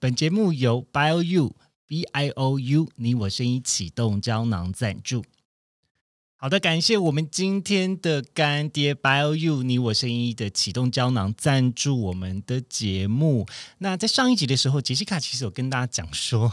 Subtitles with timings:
[0.00, 1.56] 本节目由 Bio U
[1.88, 5.24] B I O U 你我声音启动胶囊赞助。
[6.36, 13.48] 好的，感谢我们今天的干爹 BioU 你我声音的启动胶囊赞助我们的节目。
[13.78, 16.52] 那在上一集的时候，杰西卡其实有跟大家讲说，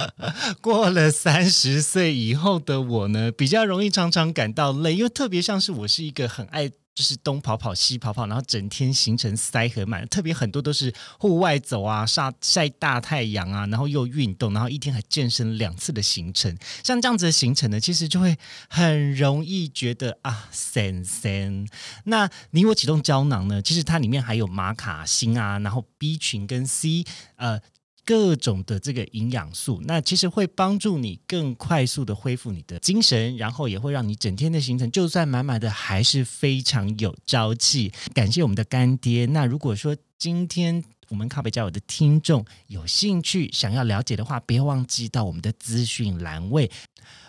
[0.62, 6.70] 过了三十岁以后的我呢，比较容易常常感到累，因为特别像是我是一个很爱。
[6.98, 16.58] 就是东跑跑西跑跑，然后整天行程塞很满，特别很多都是户外走啊，晒晒大太阳啊，然后又运动，然后一天还健身两次的行程。
[16.82, 18.36] 像这样子的行程呢，其实就会
[18.68, 21.68] 很容易觉得啊，森森。
[22.02, 27.04] 那你我启动胶囊呢，其实它里面还有马卡星啊，然后 B 群跟 C，
[27.36, 27.60] 呃。
[28.08, 37.92] 各种的这个营养素，那其实会帮助你更快速的恢复你的精神，然后也会让你整天的行程就算满满的，还是非常有朝气。
[38.14, 39.26] 感谢我们的干爹。
[39.26, 46.70] 那如果说今天我们靠北交友的听众有兴趣想要了解的话，别忘记到我们的资讯栏位。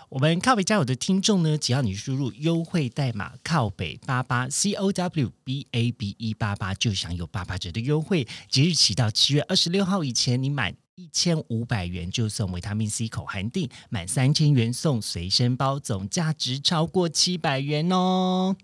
[0.10, 8.28] 我们靠北加油的听众呢，只要你输入优惠代码靠北八八 C O W B A B 一八八，就享有八八折的优惠。
[8.50, 18.56] 即日起到七月二十六号以前，你满一千五百元就送维他命 C 口含锭，满三千元送随身包，总价值超过七百元哦。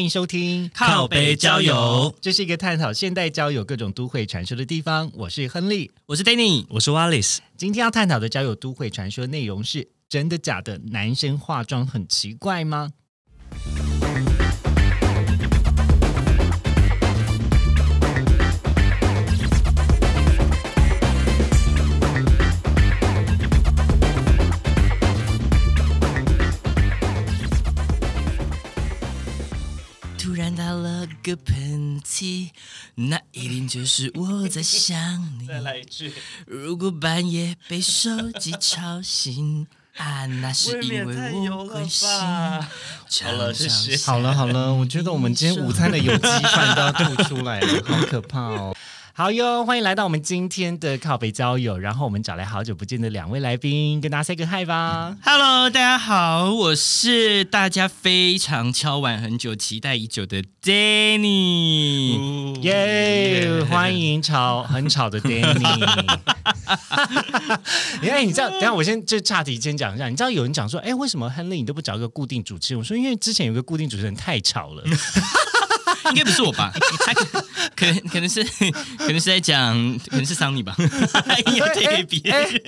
[0.00, 5.12] 欢迎收听靠北交友，这是一个探讨现代交友各种都会传说的地方。
[5.12, 7.36] 我是亨利，我是 Danny，我是 Wallace。
[7.58, 10.78] 今天要探讨的交友都会传说内容是：真的假的？
[10.86, 12.92] 男生化妆很奇怪吗？
[31.30, 32.50] 个喷嚏，
[32.96, 35.46] 那一定就是我在想你。
[35.46, 36.12] 再来一句，
[36.46, 42.08] 如果半夜被手机吵醒，啊，那是因为我关心。
[42.08, 43.96] 好了，谢谢。
[43.98, 48.76] 好了好了，我觉得我们今天午餐的有机饭都要吐出来了，好可怕哦。
[49.20, 51.76] 好哟，欢迎来到我们今天的靠北交友。
[51.76, 55.14] 然后我们找来好久不见的两位来宾，跟大家 say 个 hi 吧。
[55.22, 62.58] Hello，大家好，我是大家非常敲碗很久、期待已久的 Danny。
[62.62, 63.62] 耶！
[63.68, 66.16] 欢迎吵很吵的 Danny。
[68.00, 68.48] 你 看，你知道？
[68.48, 70.08] 等下我先就岔题先讲一下。
[70.08, 72.78] 你知道有人讲说，哎，为什么亨利你都不找一个固定主持人？
[72.80, 74.82] 我说，因为之前有个固定主持人太吵了。
[76.06, 76.72] 应该不是我吧？
[77.06, 77.12] 他
[77.76, 78.42] 可能可能是
[78.98, 79.74] 可能是在讲，
[80.08, 80.74] 可能是桑尼吧？
[81.46, 82.60] 硬要推给别人。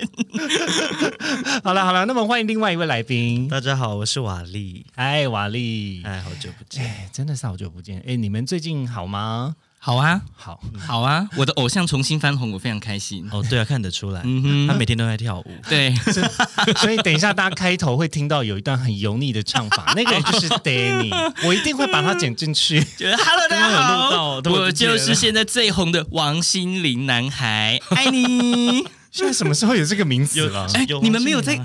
[1.64, 3.48] 好了好了，那么欢迎另外一位来宾。
[3.48, 4.86] 大家好，我是瓦力。
[4.94, 8.02] 哎，瓦力，哎，好久不见，哎，真的是好久不见。
[8.06, 9.56] 哎，你们最近好吗？
[9.84, 11.26] 好啊，好，好啊！
[11.36, 13.28] 我的偶像重新翻红，我非常开心。
[13.32, 15.44] 哦，对啊，看得出来，嗯哼他每天都在跳舞。
[15.68, 15.92] 对，
[16.78, 21.10] 所以等一下大家开头会听到有一段很油腻的唱法， 那个人就是 Danny，
[21.44, 22.80] 我一定会把它剪进去。
[22.96, 28.86] 就是 Hello，大家好，我就是现在最红的王心凌男孩，爱你。
[29.10, 30.66] 现在什么时候有这个名字了？
[30.72, 31.60] 哎你们没有在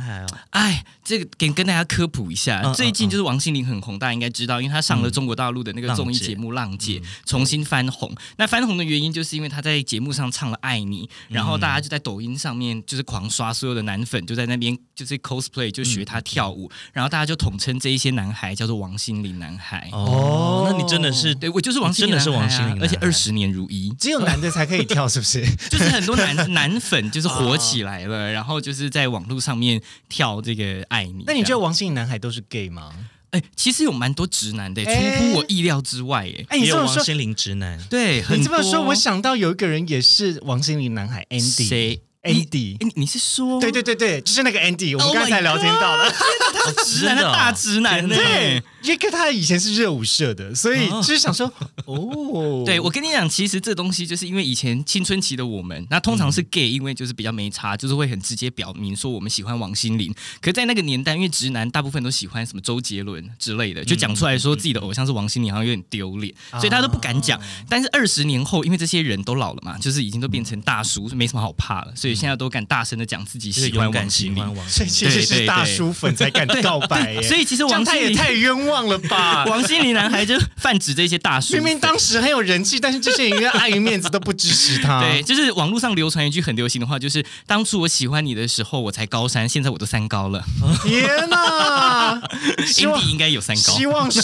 [0.50, 8.14] 哎，这个给跟大家科普一下，最近就是王心凌很红，大家应该知道，因为她上了中国大陆的那个综艺节目《浪姐》，重新翻红。
[8.36, 19.88] 那翻红的原因就是因为她在节目上唱了《爱你》，然后大家就在抖音上面就是狂刷，所有的男粉就在那边就是 cosplay 就学她跳舞，然后大家就统称这一些男孩叫做王心凌男孩。
[19.94, 23.96] 哦，那你真的是对我就是王心凌真的是王心凌而且二十年如一。
[23.98, 25.40] 只有男的才可以跳，是不是？
[25.72, 31.24] 就是很多男男粉就是火起来了，然后就是在网络上面跳这个爱你。
[31.28, 32.92] 那你觉得王心凌男孩都是 gay 吗？
[33.32, 41.68] 哎、其实有蛮多直男的，出哎乎我意料之外，哎，哎，你也这么说，有王心凌直男，对，你这么说，我想到有一个人也是王心凌男孩 Andy。
[41.68, 42.78] 谁 Andy？
[42.84, 46.12] 哎，你是说对对对对，就是那个 Andy，我们 Oh 刚才聊天到了。
[46.86, 48.16] 直男的大直男呢？
[48.16, 51.52] 对，因为跟他以前是热舞社的，所以就是想说，
[51.86, 60.14] 哦，对，我跟你讲，其实这东西就是因为以前青春期的我们，那通常是 gay，因为就是比较没差，就是会很直接表明说我们喜欢王心凌。
[60.40, 67.38] 可在那个年代，因为直男大部分都喜欢什么周杰伦之类的，就讲出来说自己的偶像是王心凌，好像有点丢脸，所以大家都不敢讲。
[67.68, 74.56] 但是二十年后，因为这些人都老了嘛，就是已经都变成大叔，没什么好怕了，所以现在都敢大声的讲自己喜欢王心凌。
[74.70, 79.46] 所以其实是大叔粉才敢告白，所以其实王太也王心凌太冤枉望了吧？
[79.50, 85.02] 王心凌男孩就泛指这些大叔，明明当时很有人气，但是这些人因为碍于面子都不支持他。
[85.08, 90.44] 对，就是网络上流传一句很流行的话，就是当初我喜欢你的时候我才高三，现在我都三高了。
[90.84, 92.22] 天哪！
[92.68, 94.22] 希望 Andy 应该有三高希，望是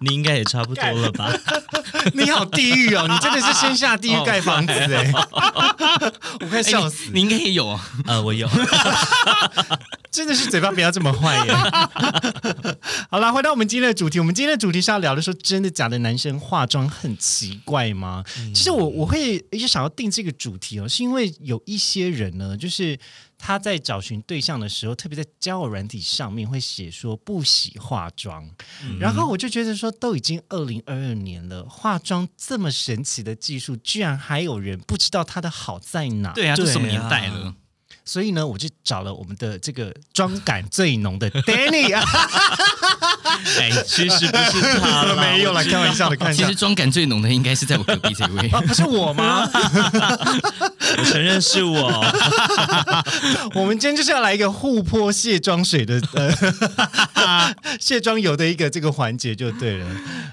[0.00, 1.32] 你应该也差不多了吧？
[2.12, 3.06] 你好地狱哦！
[3.08, 5.10] 你真的是先下地狱盖房子哎！
[6.40, 7.04] 我快哎笑死！
[7.12, 7.80] 你你应该也有哦。
[8.06, 8.48] 呃，我有。
[10.10, 11.54] 真的是嘴巴不要这么坏耶！
[13.10, 18.24] 好了，回到我们今天的主题，我们今天的主题是要聊的说，真的假的男生化妆很奇怪吗？
[18.54, 22.98] 其实我我会一直想要定这个主题哦，是因为有一些人呢，就是
[23.38, 28.48] 他在找寻对象的时候，特别在交友软体上面会写说不喜化妆，
[28.98, 36.32] 然后我就觉得说，都已经二零二二年了，化妆这么神奇的技术，居然还有人不知道它的好在哪？
[36.32, 37.54] 对啊，这什么年代啊了？
[38.06, 42.02] 所以呢，我就找了我们的这个妆感最浓的 Danny 啊，
[43.60, 46.56] 哎，其实不是他啦， 没有啦，我知道开玩笑的，开玩笑其实。
[46.56, 48.48] 妆感最浓的应该是在我隔壁这位。
[48.48, 49.46] 啊，不是我吗？
[50.98, 52.04] 我承认是我。
[53.54, 56.00] 我们今天就是要来一个互泼卸妆水的
[57.14, 59.86] 呃卸妆油的一个这个环节就对了。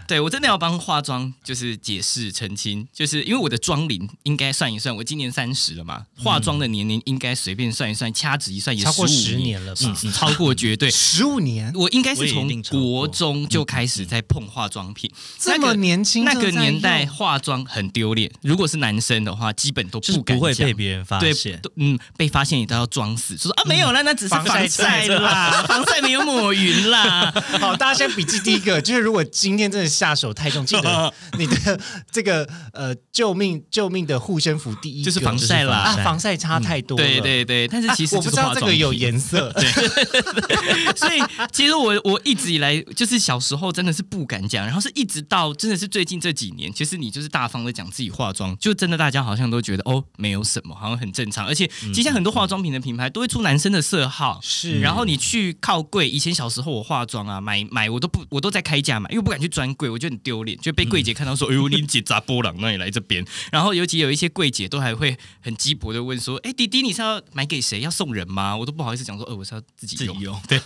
[0.07, 10.89] 对我真的要帮化妆就是解释澄清，就是因为我的妆龄应该算一算，我今年三十了嘛，化妆的年龄应该随便算一算，掐指一算也超过15 10年了吧嗯超过绝对。
[10.91, 27.31] 十五年我应该是从国中就开始在碰化妆品，这么年轻那个年代化妆很丢脸，如果是男生的话，基本都不不会被别人发对现，都嗯，被发现你都要装死，就说啊没有啦，那只是防晒啦，防晒没有抹匀啦。
[27.59, 31.79] 好，大家先笔记第一个，就是如果今天真的下手太重，记得 你的
[32.11, 37.03] 这个呃救命救命的护身符第一就是防晒啦啊，防晒差太多了。
[37.03, 39.63] 对对对，但是其实我不知道就是化妆这个有颜色， 对
[40.95, 41.21] 所以
[41.51, 51.45] 其实我我一直以来就是小时候真的是不敢讲，然后是一直到真的是最近这几年，其实你就是大方的讲自己化妆，就真的大家好像都觉得哦没有什么，好像很正常。
[51.47, 63.25] 而且其实很多化妆品的品牌都会出男生的色号，是然后你去靠柜，以前小时候我化妆啊买买我都不我都在开价买，因为不敢去专柜，我觉得很丢脸，就被柜姐看到说，哎呦你姐砸波浪，那你来这边。
[63.51, 67.79] 然后尤其有一些柜姐都还会很鸡婆的问说，哎弟弟你是要买给谁？
[67.81, 68.55] 要送人吗？
[68.55, 70.17] 我都不好意思讲说，呃我是要自己用。
[70.17, 70.41] 己用。
[70.47, 70.59] 对，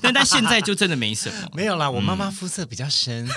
[0.00, 1.48] 但 但现在就真的没什么。
[1.54, 3.28] 没有啦，我妈妈肤色比较深，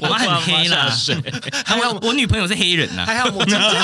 [0.00, 0.88] 我妈很黑啦，
[1.64, 3.78] 还有我我女朋友是黑人呐、还好母亲节，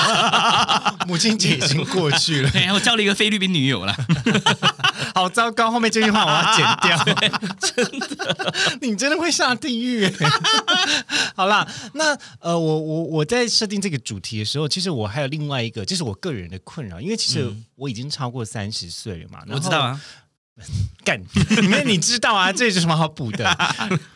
[1.07, 3.97] 母亲节已经过去了，对，我交了一个菲律宾女友啦。
[5.15, 5.71] 好糟糕！
[5.71, 7.05] 后面这句话我要剪掉，
[7.61, 10.11] 真的，你真的会下地狱。
[11.37, 20.01] 好啦，那呃，我我我在设定这个主题的时候，其实我还有另外一个，就是我个人的困扰，因为其实我已经超过三十岁了嘛，我知道啊，
[21.05, 21.21] 干，
[21.63, 23.57] 因为你知道啊，这有什么好补的？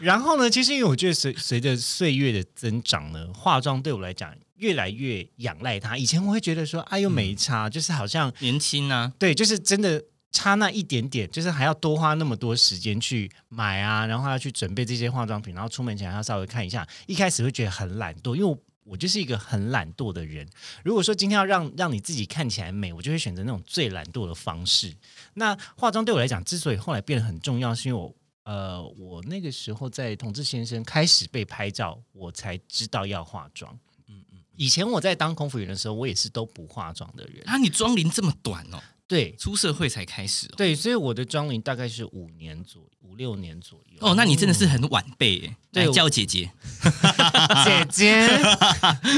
[0.00, 5.96] 然后呢，其实因为我觉得随随着岁月的增长呢，化妆对我来讲越来越仰赖它。
[5.96, 16.86] 以前我会觉得说，哎呦没差，就是好像年轻啊，对，就是真的差那一点点，就是还要多花那么多时间去买啊，然后还要去准备这些化妆品，然后出门前还要稍微看一下。
[17.06, 18.58] 一开始会觉得很懒惰，因为我。
[18.90, 20.48] 我就是一个很懒惰的人。
[20.82, 24.96] 如果说今天要让让你自己看起来美，我就会选择那种最懒惰的方式。
[25.34, 28.14] 那化妆对我来讲，之所以后来变得很重要，是因为我
[28.44, 33.78] 呃，我那个时候在同志先生开始被拍照，我才知道要化妆。
[34.06, 37.46] 嗯嗯，以前我在当空服员的时候，我也是都不化妆的人。
[37.46, 40.54] 啊，你妆龄这么短哦，对出社会才开始哦。
[40.56, 43.96] 对，所以我的妆龄大概是五年左五六年左右。
[44.00, 46.50] 哦，那你真的是很晚辈耶，对叫我姐姐。
[47.64, 48.38] 姐姐，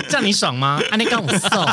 [0.08, 0.80] 这样你爽吗？
[0.90, 1.66] 啊，你刚我送。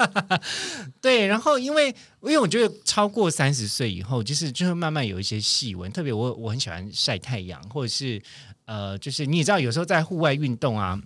[1.00, 1.88] 对，然后因为
[2.22, 8.22] 因为我觉得超过三十岁以后，就是就会慢慢有一些细纹，特别我我很喜欢晒太阳，或者是
[8.66, 11.00] 呃，就是你也知道，有时候在户外运动啊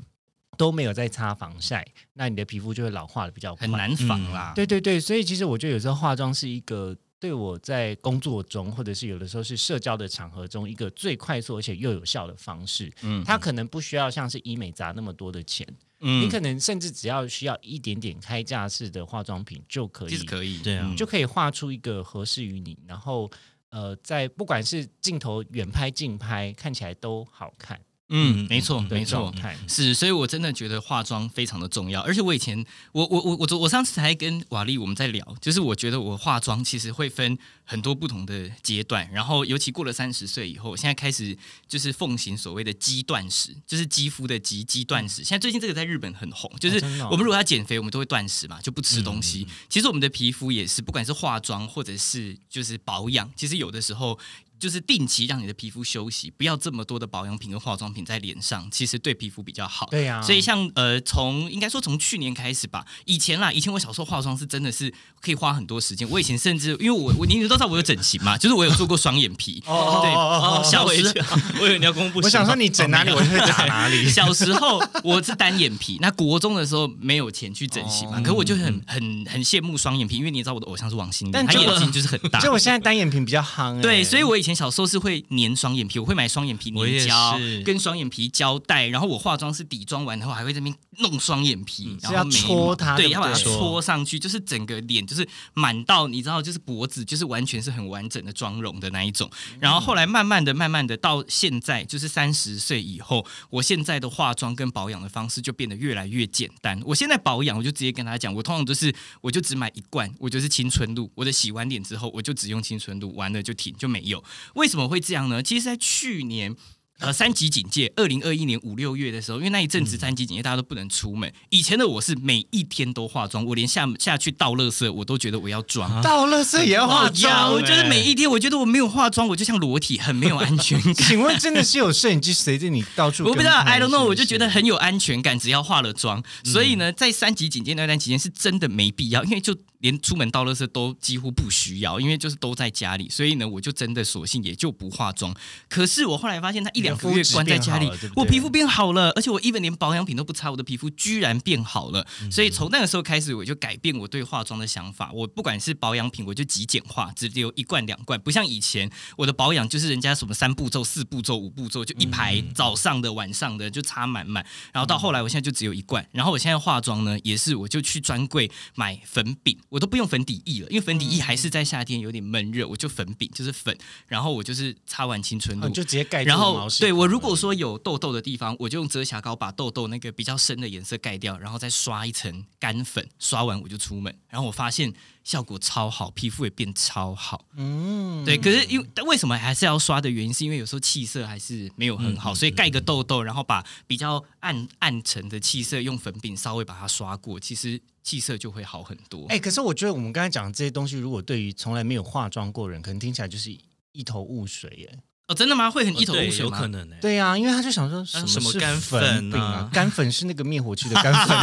[0.57, 4.53] 都没有在擦防晒，那你的皮肤就会老化的比较快，很难防啦。
[4.55, 12.93] 对对对，所以其实我觉得有时候化妆是一个对我在工作中，或者是有的时候是社交的场合中，一个最快速而且又有效的方式。
[13.03, 15.67] 嗯它可能不需要像是医美砸那么多的钱，
[16.01, 23.31] 嗯你可能甚至只要需要一点点开架式的化妆品就可以，其实可以，对啊嗯就可以画出一个合适于你，然后
[23.71, 27.81] 呃，在不管是镜头远拍、近拍，看起来都好看。
[28.11, 29.35] 嗯，没错，没错。
[29.67, 45.25] 是，所以我真的觉得化妆非常的重要，而且我以前，我我我我我上次还跟瓦力我们在聊，就是我觉得我化妆其实会分很多不同的阶段，然后尤其过了三十岁以后，我现在开始就是奉行所谓的肌断食，就是肌肤的肌肌断食。
[45.25, 46.77] 现在最近这个在日本很红，就是
[47.11, 49.47] 我们如果要减肥，我们都会断食嘛，就不吃东西。
[49.71, 54.19] 其实我们的皮肤也是，不管是化妆或者是就是保养，其实有的时候
[54.59, 59.87] 就是定期让你的皮肤休息，不要这么多的保养品跟化妆品在脸上，其实对皮肤比较好。
[59.91, 66.09] 对呀、所以像呃，从应该说从去年开始吧，以前啦，以前我小时候化妆是真的是可以花很多时间。
[66.09, 69.63] 我以前甚至因为我我你们都知道我有整形嘛， 就是我有做过双眼皮。
[69.67, 71.25] 哦对哦，吓小时我一跳，
[71.61, 72.21] 我以为你要公布。
[72.21, 74.09] 我想说你整哪里，我就会打哪里。
[74.09, 82.41] 小时候我是单眼皮，那国中的时候没有钱去整形嘛，哦可我就很很很羡慕双眼皮，因为你也知道我的偶像是王心凌，但就她眼睛就是很大。
[82.45, 99.31] 就我现在单眼皮比较夯、欸，对，所以我以前小时候是会粘双眼皮，我会买双眼皮粘胶跟双眼皮胶带，然后我化妆是底妆完后还会在那边弄双眼皮，然后是要戳它对，要把它对戳上去，就是整个脸就是满到你知道，就是脖子就是完全是很完整的妆容的那一种。
[99.59, 106.81] 然后后来慢慢的、慢慢的到现在，就是三十岁以后，我现在的化妆跟保养的方式就变得越来越简单。
[106.85, 111.11] 我现在保养，我就直接跟他讲，我通常都是我就只买一罐，我就是青春露。
[111.15, 114.23] 我的洗完脸之后，我就只用青春露，完了就停就没有。
[114.55, 115.43] 为什么会这样呢？
[115.43, 116.55] 其实，在去年。
[117.01, 121.31] 呃，三级警戒，二零二一年五六月的时候，因为那一阵子三级警戒，大家都不能出门。
[121.51, 126.01] 以前的我是每一天都化妆，我连下下去倒垃圾，我都觉得我要妆。
[126.03, 130.95] 倒垃圾也要化呀，妆、我觉得每一天，我觉得我没有化妆，我就像裸体，很没有安全感。
[130.95, 133.25] 请问真的是有摄影机随着你到处？
[133.27, 136.23] 我不知道，I don't know，我就觉得很有安全感，只要化了妆。
[136.45, 139.53] 所以呢，在三级警戒那段期间是真的没必要，因为就
[139.85, 143.07] 连出门倒垃圾都几乎不需要，因为就是都在家里。
[143.11, 145.37] 所以呢，我就真的索性也就不化妆。
[145.69, 152.07] 可是我后来发现，他一两个月关在家里我皮肤变好了，而且我 even 连保养品都不擦，我的皮肤居然变好了。
[152.31, 155.13] 所以从那个时候开始，我就改变我对化妆的想法。
[155.13, 164.43] 我不管是保养品，我就极简化，只留一罐两罐，不像以前我的保养就是人家什么三步骤、四步骤、五步骤，就一排早上的、晚上的就擦满满。
[164.73, 166.09] 然后到后来，我现在就只有一罐。
[166.11, 173.77] 然后我现在化妆呢，也是我就去专柜买粉饼，我都不用粉底液了，因为粉底液还是在夏天有点闷热，我就粉饼就是粉，
[174.07, 175.69] 然后我就是擦完青春露。
[175.71, 184.17] 就直接盖住然后对我如果说有痘痘的地方，我就用遮瑕膏把痘痘那个比较深的颜色盖掉，然后再刷一层干粉，刷完我就出门。
[184.29, 187.47] 然后我发现效果超好，皮肤也变超好。
[187.57, 199.27] 嗯，对，可是因为但为什么还是要刷的原因，是因为有时候气色还是没有很好，所以盖个痘痘，然后把比较暗暗沉的气色用粉饼稍微把它刷过，其实气色就会好很多。
[199.29, 203.51] 哎、可是我觉得我们刚才讲的这些东西，如果对于从来没有化妆过人，可能听起来就是
[203.93, 204.99] 一头雾水耶。
[205.27, 205.71] 哦，真的吗？
[205.71, 206.51] 会很一头雾对水吗？
[206.51, 206.99] 有可能哎。
[207.01, 211.35] 对啊，因为他就想说什么是干粉啊干粉是那个灭火器的干粉，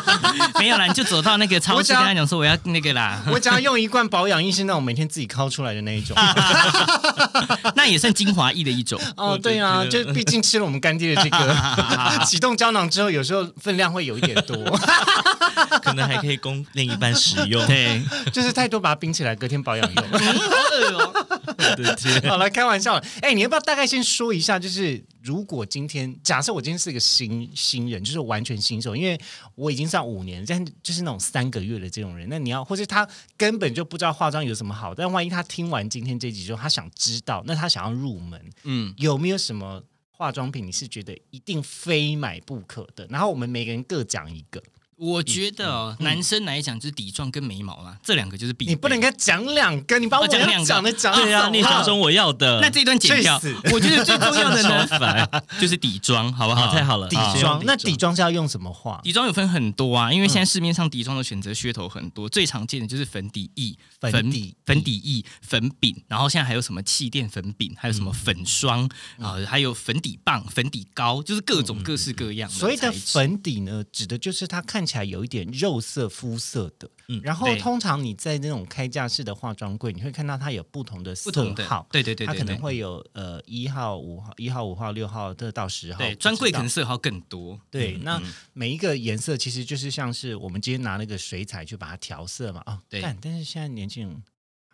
[0.58, 6.16] 没有啦，你就走到那个超市我只要跟他讲说我要那个啦， 我只要用一罐保养液是那种每天自己抠出来的那一种。
[7.76, 8.98] 那也算精华液的一种。
[9.18, 11.54] 哦，对啊，就毕竟吃了我们干爹的这个
[12.24, 14.56] 启动胶囊之后，有时候分量会有一点多，
[15.82, 17.64] 可能还可以供另一半使用。
[17.66, 18.02] 对，
[18.32, 20.04] 就是太多把它冰起来，隔天保养用。
[21.58, 23.04] 我的天，好了，开玩笑了。
[23.26, 24.56] 哎，你要不要大概先说一下？
[24.56, 29.20] 就是如果今天假设我今天是一个新新人，就是完全新手，因为
[29.56, 33.04] 我已经上五年，但就是那种三个月的这种人，那你要，或者他
[33.36, 43.08] 根本就不知道化妆有什么好，但万一他听完今天这集之后，他想知道，那他想要入门，嗯，有没有什么化妆品你是觉得一定非买不可的？
[43.10, 44.62] 然后我们每个人各讲一个，
[44.96, 48.64] 我觉得哦，男生来讲就是底妆跟眉毛啦，这两个就是必。
[48.64, 53.38] 你不能跟他讲两个，你把我讲两个讲的讲对啊，你讲中我要的，那这一段剪掉。
[53.72, 55.28] 我觉得最重要的呢，
[55.60, 56.72] 就是底妆，好不好？
[56.72, 57.06] 太好了。
[57.08, 58.98] 底妆，那底妆是要用什么画？
[59.02, 68.88] 底妆有分很多啊，因为现在市面上底妆的选择噱头很多，最常见的就是粉底液、粉底粉底液、粉饼，然后现在还有什么气垫粉饼，还有什么粉霜
[69.20, 76.88] 啊，还有粉底棒、粉底膏，就是各种各式各样的所谓的粉底呢，指的就是它看起来有一点肉色肤色的。
[77.08, 81.30] 嗯然后通常你在那种开架式的化妆柜，你会看到它有不同的色
[81.64, 82.26] 号，，对对对对对。
[82.26, 85.98] 它可能会有呃一号、五号、一号、五号、六号这到十号。
[85.98, 87.60] 对，专柜可能色号更多。
[87.70, 92.62] 对，那嗯每一个颜色其实就是像是我们今天拿那个水彩去把它调色嘛。
[92.66, 94.22] 哦，对但但是现在年轻人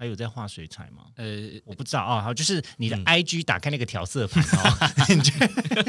[0.02, 1.04] 还有在画水彩吗？
[1.14, 5.30] 呃，我不知道哦，好，就是你的嗯 IG 打开那个调色盘哦， 你就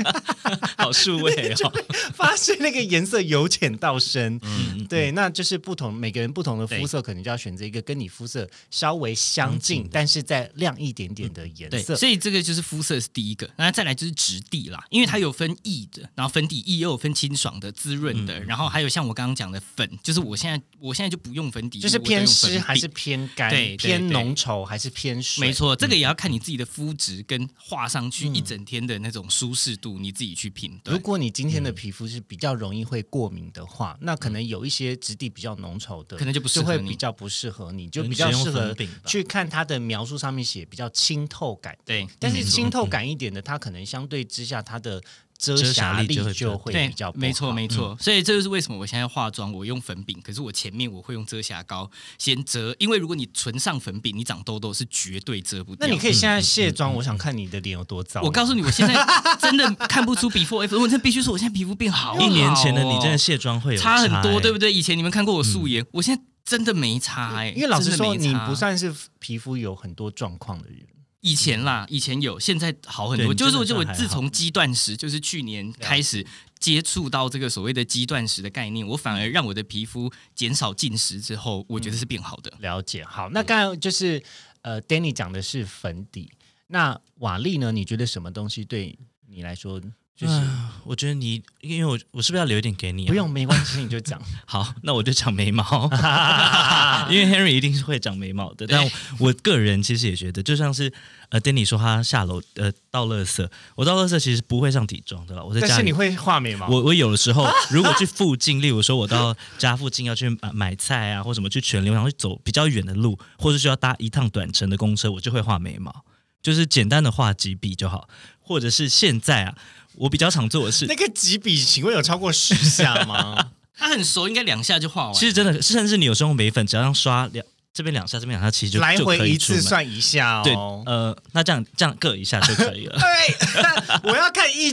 [0.78, 1.74] 好数位哦。
[2.14, 4.40] 发现那个颜色由浅到深。
[4.44, 11.96] 嗯，对，那就是不同每个人不同的肤色，可能就要选择一个跟你肤色稍微相相近但是再亮一点点的颜对，色。
[11.96, 23.50] 所以这个就是肤色是第一个，那再来就是质地啦，因为它有分易的，然后粉底液又有分清爽的、滋润的，然后还有像我刚刚讲的粉，就是我现在我现在就不用粉底液，就是偏湿还是偏干？
[23.50, 25.48] 对对偏偏浓稠还是偏水？
[25.48, 28.36] 没错，这个也要看你自己的肤质跟画上去嗯。
[28.36, 30.96] 一整天的那种舒适度，你自己去评断。
[30.96, 36.90] 如果你今天的皮肤是比较容易会过敏的话，那可能有一些质地比较浓稠的，可能就不适就会合你。
[36.90, 41.78] 比较不适合你，就比较适合去看它的描述上面写比较清透感。
[41.86, 45.02] 对，但是清透感一点的，它可能相对之下它的
[45.44, 55.86] 遮遮瑕力就会对没错没错，所以这就是为什么我现在化妆我用粉饼，可是我前面我会用遮瑕膏先遮，因为如果你纯上粉饼，你长痘痘是绝对遮不掉。
[55.86, 58.22] 那你可以现在卸妆，我想看你的脸有多糟。
[58.22, 58.96] 我告诉你，我现在
[59.42, 64.72] 真的看不出 before after， 我真的必须说，我现在皮肤变好好哦，一年前的你真的卸妆会有差很多，对不对？
[64.72, 70.80] 以前你们看过我素颜，我现在真的没差哎、因为老实说，你不算是皮肤有很多状况的人。
[71.24, 73.34] 以前啦，以前有，现在好很多。
[73.34, 76.26] 就是我，就我自从肌断食，就是去年开始
[76.60, 82.52] 接触到这个所谓的肌断食的概念，我反而让我的皮肤减少进食之后，我觉得是变好的。
[82.60, 84.22] 了解，好，那刚刚就是
[84.64, 86.30] 呃，Danny 讲的是粉底，
[86.68, 87.72] 那瓦力呢？
[87.72, 89.00] 你觉得什么东西对
[89.30, 89.82] 你来说
[90.16, 93.08] 就是啊我觉得你，因为我我是不是要留一点给你、啊？
[93.08, 94.22] 不用没关系，你就讲。
[94.46, 95.64] 好，那我就讲眉毛，
[97.10, 98.68] 因为 Henry 一定是会长眉毛的。
[98.68, 100.92] 但我个人其实也觉得，就像是
[101.30, 105.44] 呃，Danny 说他下楼呃倒垃圾，我倒垃圾其实不会上底妆的了。
[105.44, 116.04] 我在家里但是你会画眉毛，我我有的时候，如果去附近，例如说我到家附近要去买买菜啊，或什么去全流，然后去走比较远的路，或者需要搭一趟短程的公车，我就会画眉毛，
[116.42, 118.08] 就是简单的画几笔就好。
[118.46, 119.56] 或者是现在啊，
[119.96, 123.52] 我比较常做的事那，个几笔，请问有超过十下吗？
[123.76, 125.14] 他很熟，应该两下就画完。
[125.14, 129.38] 其实真的，甚至你有时候用眉粉，只要用刷两这边两下，这边两下，其实就来回一。
[129.38, 130.84] 次算一下哦对，哦。
[130.86, 132.98] 呃，那这样这样各一下就可以了。
[133.02, 134.70] 对，我要看一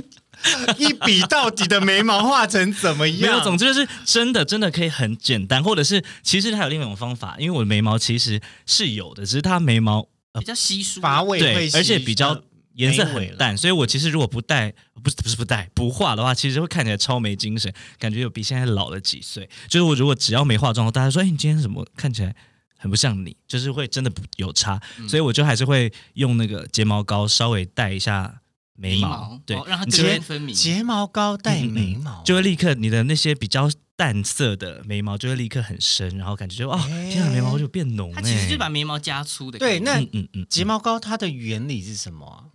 [0.77, 3.21] 一笔到底的眉毛画成怎么样。
[3.21, 10.07] 没有，总之就是真的真的可以很简单，或者是其实还有另外一种方法，因为我的眉毛其实是有的，只是它眉毛
[10.39, 12.43] 比较稀疏，发尾而且比较呃
[12.75, 14.73] 颜色很淡，所以我其实如果不戴，
[15.03, 19.49] 不是不是不戴不画的话，其实会看起来超没精神，感觉有比现在老了几岁。
[19.69, 22.35] 就是我如果只要没化妆，大家说，哎，你今天怎么看起来
[22.79, 23.37] 很不像你？
[23.47, 28.41] 就是会真的不有差，嗯所以我就还是会用那个睫毛膏稍微带一下
[28.77, 30.55] 眉毛，对，哦让它根你就会根分明。
[30.55, 39.81] 睫毛膏带眉毛，就会立刻你的那些比较淡色的眉毛就会立刻很深，然后感觉就哦，哎天啊，眉毛就变浓它其实哎就是把眉毛加粗的对。
[39.81, 39.85] 念。
[39.85, 42.49] 那嗯嗯嗯，睫毛膏它的原理是什么啊？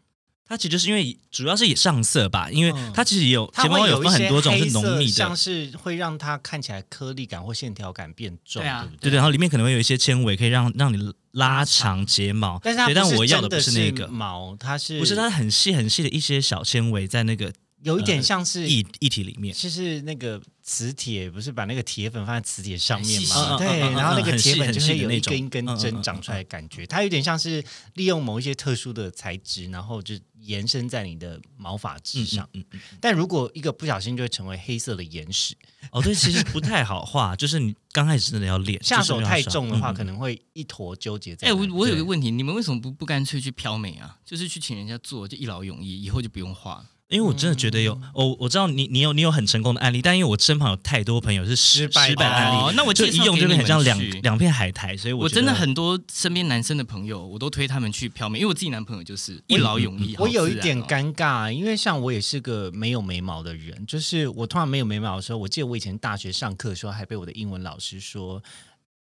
[0.48, 17.52] 它其实就是因为主要是也上色吧，因为嗯它其实也有它睫毛有分很多种是浓密的像，是会让它看起来颗粒感或线条感变重，对啊对不对对，然后里面可能会有一些纤维可以让让你拉长睫毛，但是它对，但我要的不是那个，毛，它是不是它很细很细的一些小纤维在那个
[17.84, 19.54] 有一点像是液液体里面。
[19.54, 23.58] 就是那个磁铁，不是把那个铁粉放在磁铁上面细细嘛？
[23.58, 32.50] 对，然后那个铁粉就会很细的那种有一根一根针长出来的感觉，它有点像是利用某一些特殊的材质，然后就延伸在你的毛发质嗯上。
[32.54, 35.56] 嗯嗯，但如果一个不小心就会成为黑色的岩石，
[35.92, 41.54] 哦，对，其实不太好画，就是你刚开始真的要练，下手太重的话，嗯可能会一坨纠结在哎。
[41.54, 44.18] 我我有对个问题，你们为什么不不干脆去漂美啊？
[44.26, 46.86] 就是去请人家做，就一劳永逸，以后就不用画了。
[47.10, 60.16] 因为我真的觉得有，哦，我知道你你有你有很成功的案例，但因为我身旁有太多朋友是失失败的失败案例，哦那我就一用就很像两去两片海苔，所以我真的很多身边男生的朋友，我都推他们去漂眉，因为我自己男朋友就是一劳永逸。
[60.18, 68.42] 我有一点尴尬，因为像我也是个没有眉毛的人，就是我突然没有眉毛的时候，我记得我以前大学上课的时候，还被我的英文老师说。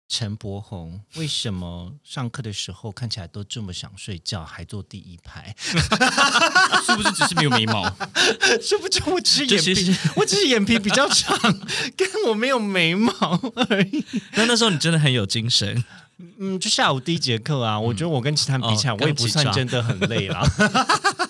[0.10, 5.54] 陈柏宏，为什么上课的时候看起来都这么想睡觉，还坐第一排？
[5.60, 7.84] 是不是只是没有眉毛？
[8.62, 11.38] 说不知我只是眼皮我只是眼皮比较长，
[11.98, 13.14] 跟我没有眉毛
[13.70, 14.06] 而已。
[14.34, 15.84] 那那时候你真的很有精神，
[16.40, 20.42] 嗯，就下午第一节课啊，我觉得我跟其他人比起来，哦我也不算真的很累啦。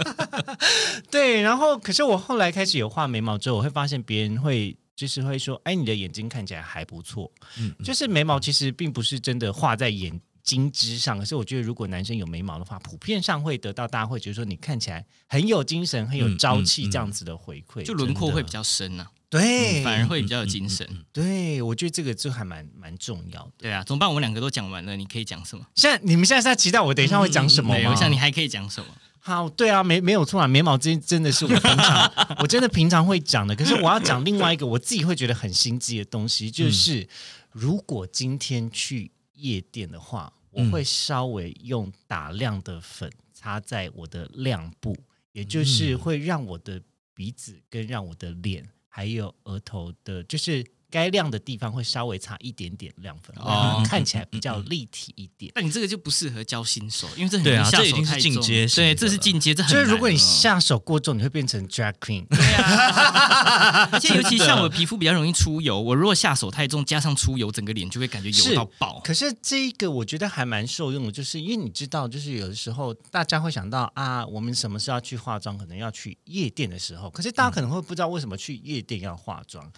[1.10, 7.32] 对，然后可是我后来开始有画眉毛之后，我会发现别人会就是会说，哎，你的眼睛看起来还不错。
[7.60, 21.06] 嗯，就是眉毛其实并不是真的画在眼睛之上，可是我觉得如果男生有眉毛的话，普遍上会得到大家会觉得说你看起来很有精神、很有嗯朝气这样子的回馈，就轮廓会比较深呐、对，反而会比较有精神。
[21.14, 23.52] 对我觉得这个就还蛮蛮重要的。
[23.60, 24.10] 对啊，怎么办？
[24.10, 25.64] 我们两个都讲完了，你可以讲什么？
[25.76, 27.96] 现在你们现在是在期待我等一下会讲什么没有，吗？
[27.96, 28.88] 我想你还可以讲什么？
[29.28, 33.54] 好，对啊，没没有错啊，眉毛真真的是我平常 我真的平常会讲的。
[33.54, 37.06] 可是我要讲另外一个我自己会觉得很心机的东西，就是、
[37.52, 44.96] 如果今天去夜店的话，我会稍微用打亮的粉擦在我的亮部，
[45.34, 46.82] 也就是会让我的
[47.14, 55.52] 鼻子跟让我的脸还有额头的，就是该亮的地方会稍微差一点点亮粉，哦哦，看起来比较立体一点。
[55.54, 62.26] 但你这个就不适合教新手，因为这很对啊容易下这已经是手太重进阶对，这是进阶，这很难就是如果你哦下手过重，你会变成 drag queen。
[62.28, 69.02] 对啊， 而且尤其像我皮肤比较容易出油，我如果下手太重，加上出油，整个脸就会感觉油到爆。
[69.04, 79.70] 可是这一个我觉得还蛮受用的，就是因为你知道，就是有的时候大家会想到啊，我们什么时候要去化妆，可能要去夜店的时候，可是大家可能会不知道为什么去夜店要化妆。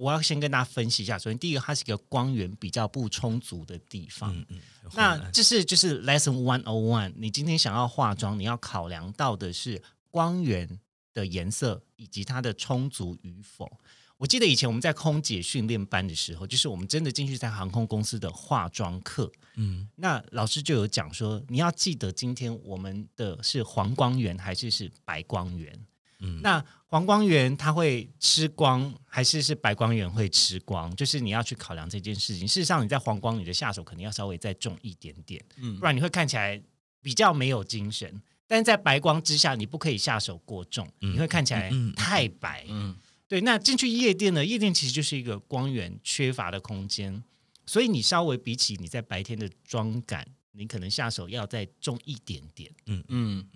[0.00, 4.34] 我要先跟大家分析一下，首先第一个，它是一个光源比较不充足的地方。
[4.34, 4.60] 嗯嗯，
[4.94, 7.12] 那这是就是 lesson one o one。
[7.18, 10.80] 你今天想要化妆，你要考量到的是光源
[11.12, 13.70] 的颜色以及它的充足与否。
[14.16, 25.78] 我记得以前我们在空姐训练班的时候，就是我们真的进去在航空公司的化妆课，嗯那老师就有讲说，你要记得今天我们的是黄光源还是是白光源。
[26.22, 30.94] 嗯那黄光源它会吃光，还是是白光源会吃光？
[30.96, 32.48] 就是你要去考量这件事情。
[32.48, 36.60] 事实上，你在黄光，你的下手肯定要稍微再重一点点，嗯不然你会看起来
[37.00, 38.20] 比较没有精神。
[38.48, 42.66] 但是在白光之下，你不可以下手过重，嗯你会看起来太白。
[42.68, 42.96] 嗯，
[43.28, 44.44] 对，那进去夜店呢？
[44.44, 47.22] 夜店其实就是一个光源缺乏的空间，
[47.66, 52.68] 所以你稍微比起你在白天的妆感，你可能下手要再重一点点。
[52.86, 53.48] 嗯嗯，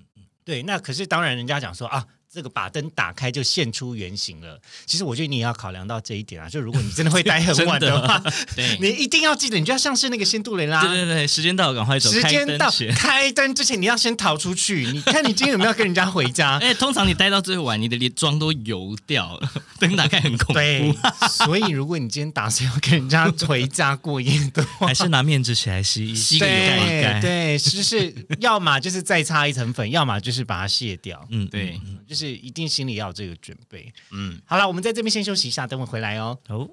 [0.44, 4.60] 对，那可是当然，人家讲说啊，这个把灯打开就现出原形了。
[4.84, 8.18] 其实我觉得你也要考量到这一点啊，就如果你真的会待很晚的话，
[8.56, 10.82] 对，你一定要记得，你就要像是那个仙杜蕾拉。
[10.84, 14.86] 对对对，时间到了，赶快走，时间到灯开灯之前，你要先逃出去。
[14.86, 16.58] 你看你今天有没有跟人家回家？
[16.64, 26.38] 哎，通常你待到最晚，你的脸妆都油掉了，灯打开很恐对怖。，所以如果你今天打算要跟人家回家过夜的话，还是拿面纸起来吸一吸。
[26.38, 33.92] 对对，就是要么就是再擦一层粉，要么就是把它卸掉，嗯，对嗯就是一定心里要有这个准备。
[34.10, 36.38] 嗯，好了，我们在这边先休息一下，等我回来哦。
[36.48, 36.70] 哦，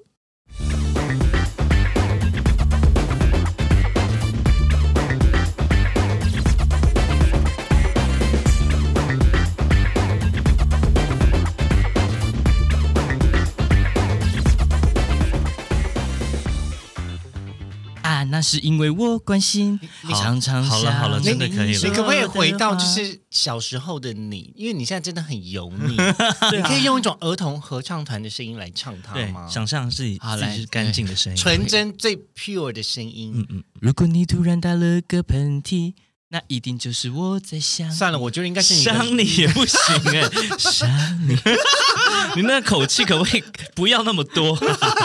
[18.42, 24.52] 是因为我关心，你常常好了好了想真的可以了你可不可以回到就是小时候的你？
[24.56, 25.96] 因为你现在真的很油腻，
[26.52, 29.48] 你可以用一种儿童合唱团的声音来唱它吗，？
[29.48, 33.32] 想象自己好来自己是干净的声音，纯真最 pure 的声音。
[33.36, 35.94] 嗯嗯，如果你突然打了个喷嚏，
[36.32, 37.90] 那一定就是我在想。
[37.92, 40.22] 算了，我觉得应该是你的想你也不行哎，
[40.58, 40.88] 想
[41.28, 41.36] 你，
[42.36, 44.58] 你那口气可不可以不要那么多？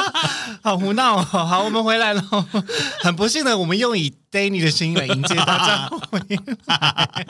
[0.63, 1.21] 好胡闹哦！
[1.23, 2.21] 好，我们回来了。
[3.01, 6.21] 很不幸的，我们用以 Danny 的声音来迎接大家回
[6.65, 7.27] 来。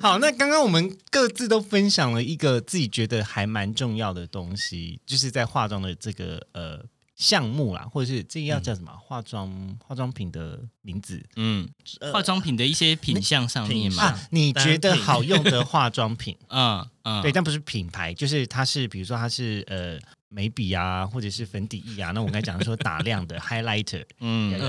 [0.00, 6.80] 好，那刚刚我们各自都分享了一个自己觉得还蛮重要的东西，就是在化妆的这个呃
[7.18, 11.68] 项目啦，或者是这个要叫什么、化妆化妆品的名字嗯，
[12.12, 14.28] 化妆品的一些品相上面嘛，啊？
[14.30, 16.36] 你觉得好用的化妆品？
[16.46, 22.12] 嗯嗯，对，但不是品牌，就是它是比如说它是呃眉笔啊，或者是粉底液啊。
[22.12, 23.98] 那我刚才讲的说打亮的 highlighter，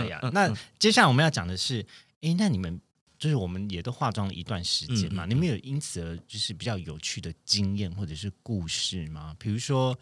[0.09, 0.33] 呀嗯。
[0.33, 1.85] 那接下来我们要讲的是，
[2.21, 2.81] 哎，那你们
[3.19, 9.35] 就是我们也都化妆了一段时间嘛，嗯嗯你们有因此而就是比较有趣的经验或者是故事吗？
[9.37, 9.95] 比如说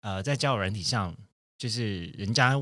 [0.00, 1.14] 呃，在交友软体上，
[1.56, 2.54] 就是人家。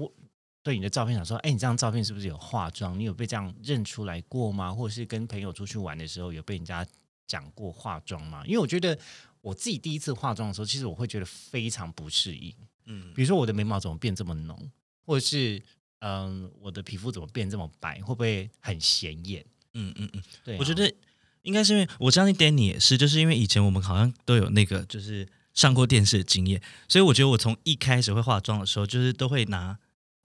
[0.64, 2.96] 对你的照片想说，哎，你这张照片是不是有化妆？
[2.96, 4.72] 你有被这样认出来过吗？
[4.72, 6.87] 或者是跟朋友出去玩的时候有被人家
[7.26, 8.44] 讲过化妆吗？
[8.46, 8.96] 因为我觉得
[9.40, 12.55] 我自己第一次化妆的时候，其实我会觉得非常不适应。
[12.85, 14.70] 嗯比如说我的眉毛怎么变这么浓，
[15.05, 15.61] 或者是
[15.98, 19.44] 嗯、我的皮肤怎么变这么白，会不会很显眼？
[19.74, 20.94] 嗯嗯嗯，对啊、我觉得
[21.42, 29.76] 应该是因为我相信 Danny 也是，就是因为以前我们好像都有那个就是上过电视的经验，所以我觉得我从一开始会化妆的时候，就是都会拿。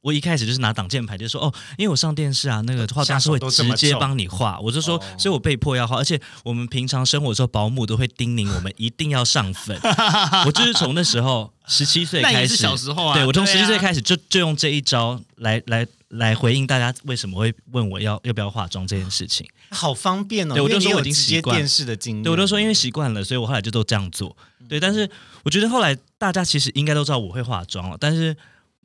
[0.01, 5.03] 我一开始就是拿挡箭牌，就说哦，因为我上电视啊，那个化妆师会直接帮你化，我就说，哦。
[5.17, 9.77] 所以我被迫要化，而且我们平常生活的时候，保姆都会叮咛我们一定要上粉。
[10.45, 19.47] 我就是从那时候十七岁开始，小时候啊，对我从十七岁，开始就就用这一招来来来回应大家为什么会问我要要不要化妆这件事情。
[19.71, 24.35] 好方便哦，对我就说我已经接习惯电视的经验，对，我就说因为习惯了，所以我后来就都这样做。
[24.69, 25.09] 对，但是
[25.43, 28.35] 我觉得后来大家其实应该都知道我会化妆了，但是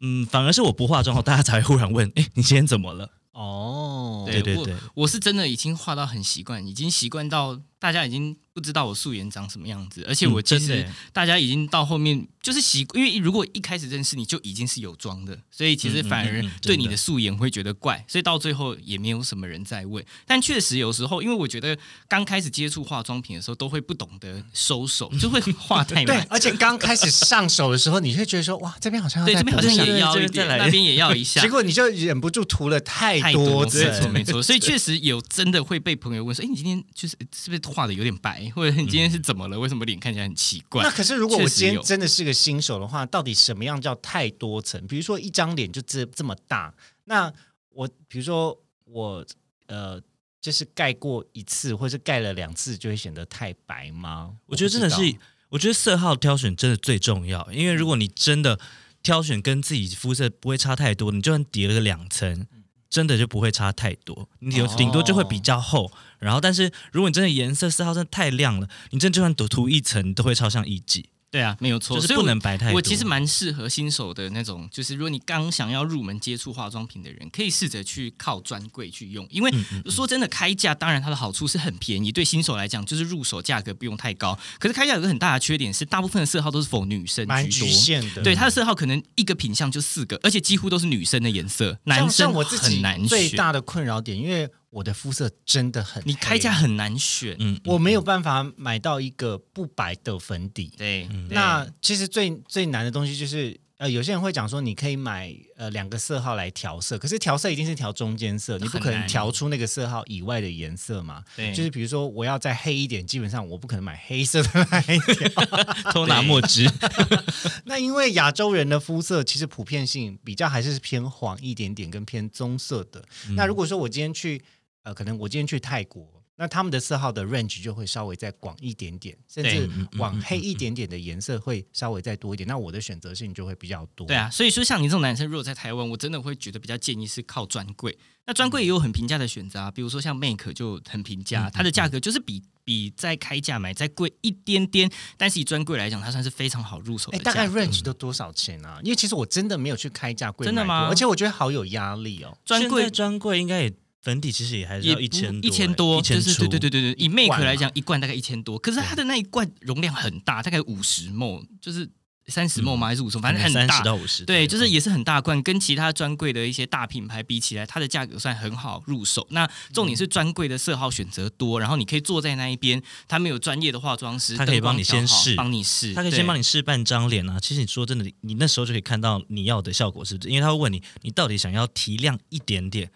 [0.01, 20.05] 嗯，反而是我不化妆后，大家才会忽然问：“哎，你今天怎么了哦，对对对我是真的已经化到很习惯，已经习惯到大家已经不知道我素颜长什么样子，而且我其实大家已经到后面就是习，因为如果一开始认识你就已经是有妆的，所以其实反而对你的素颜会觉得怪，所以到最后也没有什么人在问。
[20.25, 26.17] 但确实有时候，因为我觉得刚开始接触化妆品的时候，都会不懂得收手， 就会画太对，。
[26.31, 31.51] 而且刚开始上手的时候，你会觉得说哇，这边好像要对，这边好像也要一点，那边也要一下结。
[31.51, 39.59] 果你就忍不住涂了太太多没错，没错，所以确实有真的会被朋友问说：“哎，你今天就是是不是画的有点白，或者你今天是怎么了？
[39.59, 44.87] 为什么脸看起来很奇怪那可是如果我今天真的是个新手的话，到底什么样叫太多层？
[44.87, 47.33] 比如说一张脸就这这么大，那
[47.71, 49.25] 我比如说我
[49.67, 50.01] 呃，
[50.41, 54.35] 就是盖过一次或是盖了两次，就会显得太白吗？
[54.47, 55.17] 我觉得真的是
[55.49, 58.59] 我觉得色号挑选真的最重要，因为如果你真的
[59.03, 62.47] 挑选跟自己肤色不会差太多，你就算叠了个两层，
[62.93, 65.91] 真的就不会差太多，你顶多就会比较厚。
[66.19, 72.77] 然后，但是如果你真的颜色色号真的太亮了，你真的就算涂涂一层，都会超像艺妓，对啊，没有错，就是不能白太多。
[72.77, 84.39] 我其实蛮适合新手的那种，就是如果你刚想要入门接触化妆品的人，可以试着去靠专柜去用，因为嗯说真的，开价当然它的好处是很便宜，对新手来讲就是入手价格不用太高。
[84.59, 87.69] 可是开价有个很大的缺点是，大部分的色号都是否女生蛮居多。
[87.69, 88.23] 局限的。
[88.23, 93.09] 对它的色号可能一个品相就四个，而且几乎都是女生的颜色，男生我自己很难选。
[93.09, 100.73] 最大的困扰点，因为我的肤色真的很，你开价很难选，嗯，我没有办法买到一个不白的粉底。
[100.79, 111.23] 对，对那其实最最难的东西就是，呃，有些人会讲说，你可以买呃两个色号来调色，可是调色一定是调中间色，你不可能调出那个色号以外的颜色嘛。
[111.37, 115.29] 对就是比如说我要再黑一点，基本上我不可能买黑色的来调。
[115.93, 116.67] 偷拿墨汁，
[117.67, 123.05] 那因为亚洲人的肤色其实普遍性比较还是偏黄一点点，跟偏棕色的。
[123.29, 124.43] 嗯那如果说我今天去，
[124.83, 126.07] 呃，可能我今天去泰国。
[126.35, 129.69] 那他们的色号的 range 就会稍微再广一点点，甚至
[129.99, 132.49] 往黑一点点的颜色会稍微再多一点。
[132.49, 134.07] 那我的选择性就会比较多。
[134.07, 137.97] 对啊，所以说像你这种男生，如果在台湾，我真的会觉得比较建议是靠专柜。
[138.25, 147.47] 那专柜也有很平价的选择啊，比如说像 Make 就很平嗯价，它的价格就是比比在开价买再贵一点点，但是以专柜来讲，它算是非常好入手的哎，大概。
[147.47, 148.81] range 都多少钱啊？
[148.83, 152.37] 因为其实我真的没有去开价柜买过真的吗而且我觉得好有压力哦。
[152.45, 161.89] 专柜专柜应该也粉底其实也还是要一千一千多，一千就是对对对对对，以 Make 来讲，一罐大概一千多，可是它的那一罐容量很大，大概五十 ml，就是
[162.27, 162.89] 三十 ml 吗？
[162.89, 163.19] 还是五十？
[163.21, 163.85] 反正很大三十。
[163.85, 169.27] 到五十，对，就是也是很大罐，跟其他专柜的一些大品牌比起来，它的价格算很好入手。
[169.31, 176.41] 那重点是专柜的色号选择多，然后你可以坐在那一边，他们有专业的化妆师，他可以帮你先试帮你试，他可以先帮你。
[176.41, 177.39] 你试半张脸啊。
[177.41, 180.29] 其实你说真的，你那时候就可以看到你要的效果是不是？
[180.29, 182.91] 因为他会问你，你到底想要提亮一点点，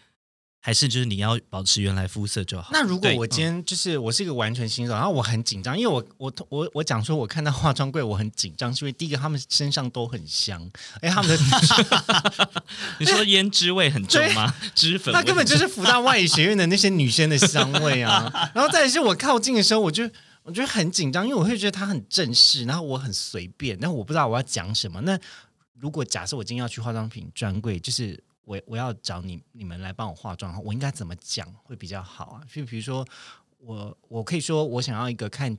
[0.67, 2.71] 还是就是你要保持原来肤色就好？
[2.73, 10.69] 那如果我今天就是我是一个完全新手，然后我很紧张，因为我我我我讲说我看到化妆柜我很紧张，是因为第一个他们身上都很香，
[11.01, 11.39] 哎，他们的
[12.99, 14.53] 你说胭脂味很重吗？
[14.75, 18.29] 脂粉味那根本就是福大外语学院的那些女生的香味啊。
[18.53, 20.03] 然后再来是我靠近的时候，我就
[20.43, 25.01] 我觉得很紧张，因为我会觉得他很正式，然后我很随便，然后我不知道我要讲什么。
[25.03, 25.17] 那
[25.79, 32.43] 如果假设我今天要去化妆品专柜，就是我我要找你你们来帮我化妆，我应该怎么讲会比较好啊？
[32.51, 33.07] 就比如说
[33.59, 35.59] 我我可以说我想要一个看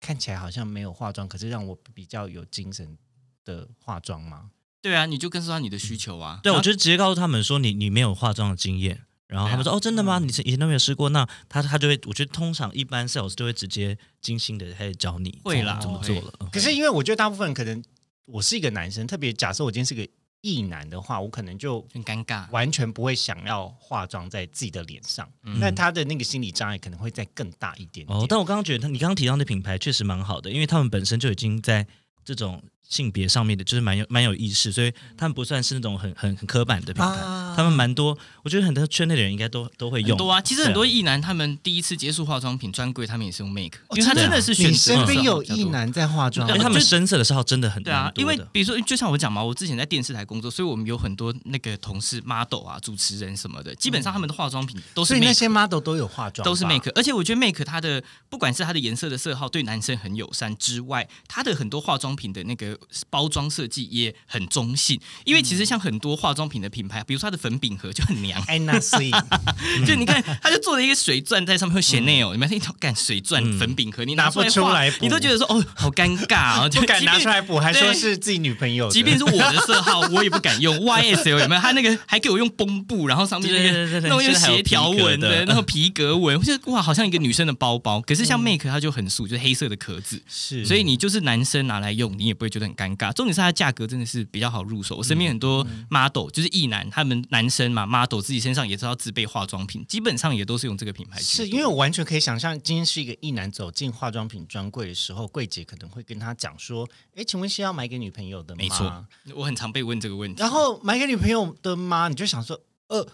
[0.00, 2.96] 看起来好像没有化妆，可是让我比较有精神
[3.44, 4.52] 的化妆吗？
[4.80, 6.38] 对啊，你就跟说你的需求啊。
[6.44, 10.20] 对，我就就直接告诉他们说你你没有化妆的经验，然后他们说、哦真的吗？
[10.20, 11.08] 你以前都没有试过？
[11.08, 16.32] 那他他就会，我觉得通常一般 sales 都会直接精心的开始教你会啦怎么做了。
[16.38, 17.82] 嗯可是因为我觉得大部分人可能
[18.26, 20.08] 我是一个男生，特别假设我今天是个
[20.42, 22.48] 异男的话，我可能就很尴尬。
[22.50, 28.08] 完全不会想要化妆在自己的脸上，嗯那他的那个心理障碍可能会再更大一点点。
[28.08, 31.86] 哦，但我刚刚觉得他，你刚刚提到那品牌确实蛮好的，因为他们本身就已经在
[32.24, 40.10] 这种性别上面的，就是蛮有蛮有意识，所以他们不算是那种很很很刻板的品牌，啊他们蛮多，我觉得很多圈内的人应该都都会用。
[40.10, 62.78] 很多啊，其实很多异男他们第一次接触化妆品专柜，他们也是用 Make，哦因为他真的是选你择身边有比较多异男在化妆因为他们深色的色号真的很对啊蛮，多的因为比如说，就像我讲嘛，我之前在电视台工作，所以我们有很多那个同事、model 啊、主持人什么的，基本上他们的化妆品都是所以 make, 那些 model 都有化妆，都是 make，而且我觉得 make 它的不管是它的颜色的色号对男生很友善之外，它的很多化妆品的那个的
[63.10, 69.10] 包装设计也很中性，因为其实像很多化妆品的品牌，比如说它的粉饼盒就很娘，哎，那所以
[69.86, 78.88] 就你看，它就做了一个水钻在上面，会写 nail，你们一条干水钻粉饼盒，你拿拿不出来你都觉得说哦，好尴尬哦， 就不敢拿出来补，还说对是自己女朋友。
[78.88, 81.60] 即便是我的色号，我也不敢用 YSL 有没有？
[81.60, 85.44] 他那个还给我用绷布，然后上面那对对对对 个弄用斜条纹的。
[85.44, 88.00] 那种皮革纹，我觉得哇，好像一个女生的包包。
[88.00, 93.12] 可是像 Make 它就很素，就是黑色的壳子，是，所以你就是男生拿来用，你也不会觉得很尴尬。
[93.12, 94.96] 重点是它的价格真的是比较好入手。
[94.96, 101.20] 我身边很多 model 就是艺男，他们男生嘛 model 自己身上也知道自备化妆品，基本上也都是用这个品牌。
[101.20, 109.06] 是因为我完全可以想象，今天是一个艺男走进化妆品专柜的时候，柜姐可能会跟他讲说：“哎，请问是要买给女朋友的吗？”没错。
[109.34, 110.40] 我很常被问这个问题。
[110.40, 112.08] 然后买给女朋友的吗？
[112.08, 113.06] 你就想说，呃，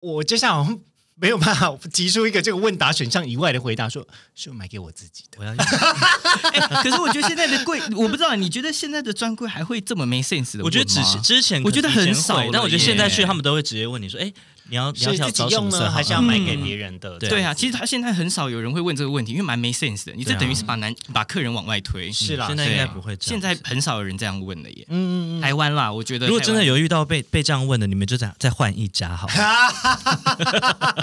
[0.00, 0.78] 我接下来好像
[1.16, 5.38] 没有办法提出一个这个问答选项以外的回答，说是买给我自己的。
[5.38, 10.64] 我要，欸 可是我觉得现在的柜，我不知道，你觉得现在的专柜还会这么没 sense 的吗？
[10.64, 14.32] 我觉得只是之前我觉得很少但我觉得现在去他们都会直接问你说，哎，
[14.70, 17.18] 你要你要是自己用呢，找什么色号还是要嗯买给别人的？
[17.18, 20.12] 对对啊，其实他现在很少有人会问这个问题，因为蛮没 sense 的。
[20.16, 22.10] 你这等于是把男把客人往外推。
[22.10, 23.16] 是啦现在应该不会。
[23.20, 24.86] 现在很少有人这样问了耶。
[24.88, 29.28] 嗯嗯嗯，台湾啦，我觉得如果真的有遇到被被这样问的，你们就再再换一家好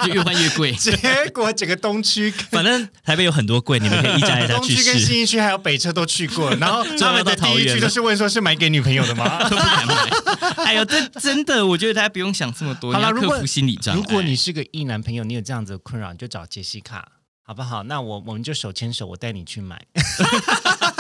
[0.05, 0.71] 就越换越贵。
[0.81, 0.91] 结
[1.33, 5.05] 果整个东区、反正台北有很多贵，你们可以一家一家去东区跟 试。
[5.05, 9.43] 新一区还有北车都去过，然后 他们的第一句都是问说是买给女朋友的吗？
[9.49, 9.93] 都不敢买。
[10.65, 13.99] 哎呦，这真的，我觉得大家不用想这么多，好了如果心理障碍。
[13.99, 17.11] 如果你是个异男朋友，你有这样子的困扰，你就找杰西卡，
[17.43, 17.83] 好不好？
[17.83, 19.85] 那我我们就手牵手，我带你去买。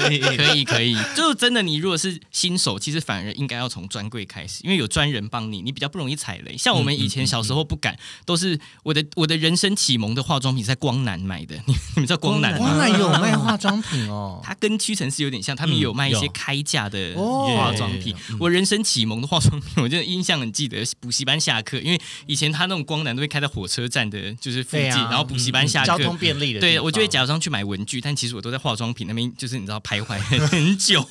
[0.00, 6.56] 可以 可以可以，就是真的，你如果是新手，其实反而应该要从专柜开始，因为有专人帮你，你比较不容易踩雷。
[6.56, 12.58] 像我们以前小时候不敢，都是我的我的人生启蒙的化妆品是在光南买的，你 你们知道光南吗？
[12.58, 18.14] 光南有卖化 妆品哦，它跟屈臣氏有点像，他们有卖一些开价的哦化妆品。
[18.38, 20.82] 我人生启蒙的化妆品，我真的印象很记得。
[21.00, 31.06] 补习班下课，因为以前他那种光南都会开在火车站的，就是附近，啊然后补习班下课，交通便利的对，我就会假装去买文具，但其实我都在化妆品那边，就是你知道徘徊很久。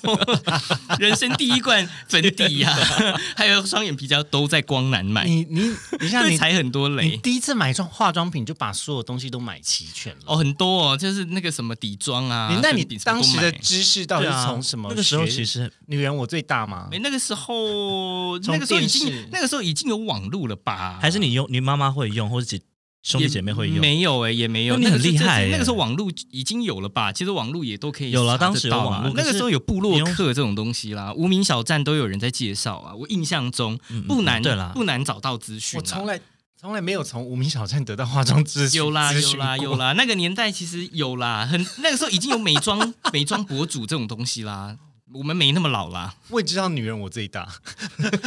[1.00, 2.74] 人生第一罐粉底呀、
[3.36, 7.18] 还有双眼皮胶都在光南买，你你你像你踩很多你雷。
[7.18, 10.20] 第一次买妆化妆品就把所有东西都买齐全了。
[10.26, 14.96] 哦，很多哦，就是那个什么底妆啊，你那你当时的知识到底是从什么学？
[14.96, 16.88] 那个时候其实女人我最大吗？
[16.92, 20.98] 没那个时候， 那个时候已经那个时候已经有网络了吧？
[21.02, 22.60] 还是你用你妈妈会用，或者姐
[23.04, 23.80] 兄弟姐妹会用。
[23.80, 24.78] 没有哎、也没有。
[24.78, 27.12] 那你很那个是厉害那个时候网络已经有了吧？
[27.12, 32.94] 其实网络也都可以有了当时网络那个时候有部落客这种东西啦，无名小站都有人在介绍啊。
[32.94, 35.84] 我印象中嗯不难，对啦不难找到资讯啦。
[35.84, 36.22] 我从来
[36.60, 38.78] 从来没有从无名小站得到化妆资讯。
[38.78, 44.78] 有啦有啦有啦，那个年代其实有啦，很那个时候已经有美妆 美妆博主这种东西啦。
[45.14, 47.48] 我们没那么老啦，我也知道女人我最大，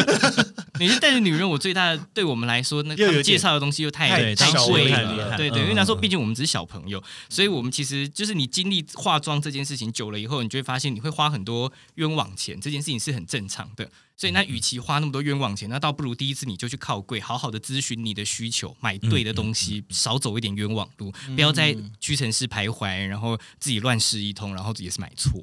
[0.79, 13.91] 你是带着女人，我最大的对我们来说，那他们又有点介绍的东西又太太太少贵了，太厉害对对，嗯因为那时候毕竟我们只是小朋友，所以我们其实就是你经历化妆这件事情久了以后，你就会发现你会花很多冤枉钱，这件事情是很正常的。
[14.17, 25.43] 所以那与其花那么多冤枉钱，那倒不如第一次你就去靠柜，好好的咨询你的需求，买对的东西，少走一点冤枉路，不要在屈臣氏徘徊，然后自己乱试一通，然后也是买错。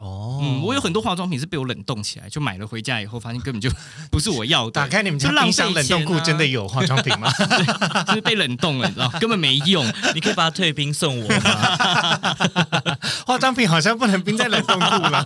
[0.00, 3.70] 哦嗯，我有很多化妆品是被我冷冻起来，就买了回家以后，发现根本就
[4.10, 4.70] 不是我要的。
[4.70, 7.30] 打开你们家就冰箱冷冻库，真的有化妆品吗？
[8.08, 9.86] 就是被冷冻了，你知道，根本没用。
[10.14, 12.36] 你可以把它退冰送我吗？
[13.26, 15.22] 化妆品好像不能冰在冷冻库了，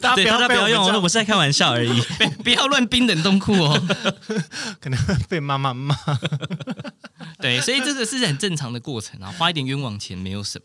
[0.00, 2.00] 大家，不要不要用，我是在开玩笑而已。
[2.18, 3.80] 不不要乱冰冷冻库哦。
[4.80, 5.94] 可能被妈妈骂。
[7.40, 10.64] 对，所以这个是很正常的过程啊，花一点冤枉钱没有什么。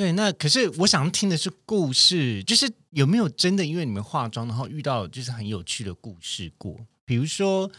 [0.00, 6.74] 对，那可是我想听的是故事，就是有没有真的因为你们化妆，然后遇到就是很有趣的故事过？
[7.04, 7.70] 比如说，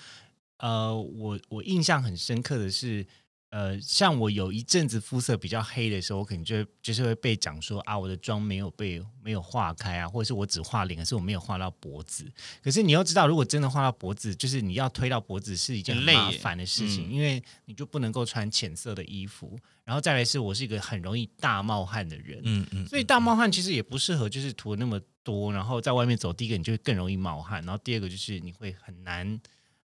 [0.60, 3.03] 呃，我我印象很深刻的是，
[3.51, 12.25] 呃，像我有一阵子肤色比较黑的时候，我可能就会就是会被讲说啊，我的妆没有被没有化开啊，或者是我只画脸，可是我没有画到脖子。
[12.63, 19.59] 可是你要知道，如果真的画到脖子，就是你要推到脖子是一件很麻烦的事情，嗯因为你就不能够穿浅色的衣服。
[19.83, 29.41] 然后再来是我是一个很容易大冒汗的人，嗯嗯，所以大冒汗其实也不适合，就是涂那么多，然后在外面走，第一个你就会更容易冒汗，然后第二个就是你会很难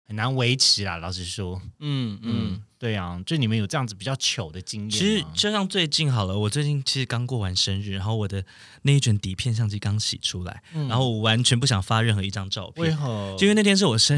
[0.08, 0.98] 很难维持啦。
[0.98, 4.90] 老实说，嗯嗯，对啊，就你们有这样子比较糗的经验。
[4.90, 8.44] 其实就像最近好了，我最近其实刚过完生日，然后我的
[8.82, 13.36] 那一卷底片相机刚洗出来，然后我完全不想发任何一张照片，为何？
[13.38, 14.18] 就因为那天是我生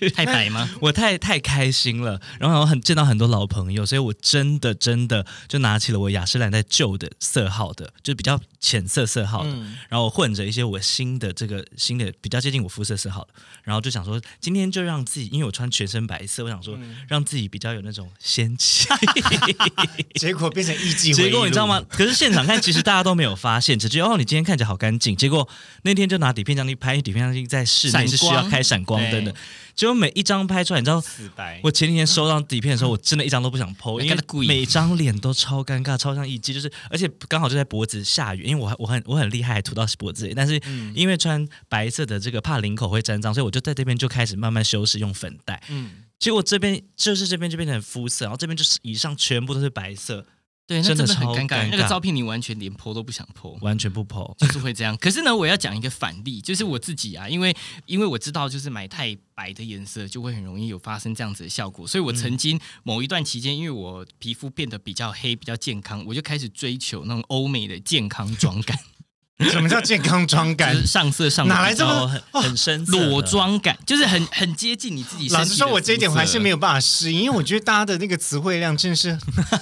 [0.00, 0.70] 日， 太白吗？
[0.80, 13.28] 我太太开心了，然后我很见到很多老朋友，所以我真的真的就拿起了我雅诗兰黛旧的色号的，就比较浅色色号的，嗯然后混着一些我新的这个新的比较接近我肤色色号的，
[13.62, 18.88] 然后就想说今天就让自己，因为我穿全身白色，我想说让自己比较有那种仙气。
[20.14, 21.80] 结果变成艺伎回忆录，结果你知道吗？
[21.88, 25.14] 可是现场看，其实大家都没有发现，只觉得哦，你今天看起来好干净。
[25.16, 25.48] 结果
[25.82, 29.40] 那天就拿底片相机拍，底片相机在室内是需要开闪光灯的对。
[29.78, 31.00] 结果每一张拍出来，你知道，
[31.62, 40.60] 我前几天收到底片的时候， 我真的一张都不想剖，因为每张脸都超尴尬，超像艺伎，就是而且刚好就在脖子下雨，因为我还我很我很厉害，还涂到脖子，但是
[40.96, 45.62] 因为穿白色的这个怕领口会沾脏，所以我就在这边就开始慢慢修饰用粉黛。
[45.68, 50.26] 嗯，结果这边就是这边就变成肤色，然后这边就是以上全部都是白色，
[50.68, 51.66] 对，那真的很尴尬。
[51.70, 53.58] 那个照片你完全连剖都不想剖。
[53.62, 54.36] 完全不剖。
[54.36, 54.94] 就是会这样。
[54.98, 57.56] 可是呢，我要讲一个反例，就是我自己啊，因为
[57.86, 68.78] 因为我知道，就是买太白的颜色就会很容易有发生这样子的效果，所以我曾经某一段期间，因为我皮肤变得比较黑、比较健康，我就开始追求那种欧美的健康妆感，
[69.50, 70.86] 什么叫健康妆就感是？
[70.86, 76.48] 上色上哪来这么很很深裸妆感，就是很很接近你自己老实说，我这一点我还是没有。
[76.48, 79.16] 有办法适应，因为我觉得大家的那个词汇量真的是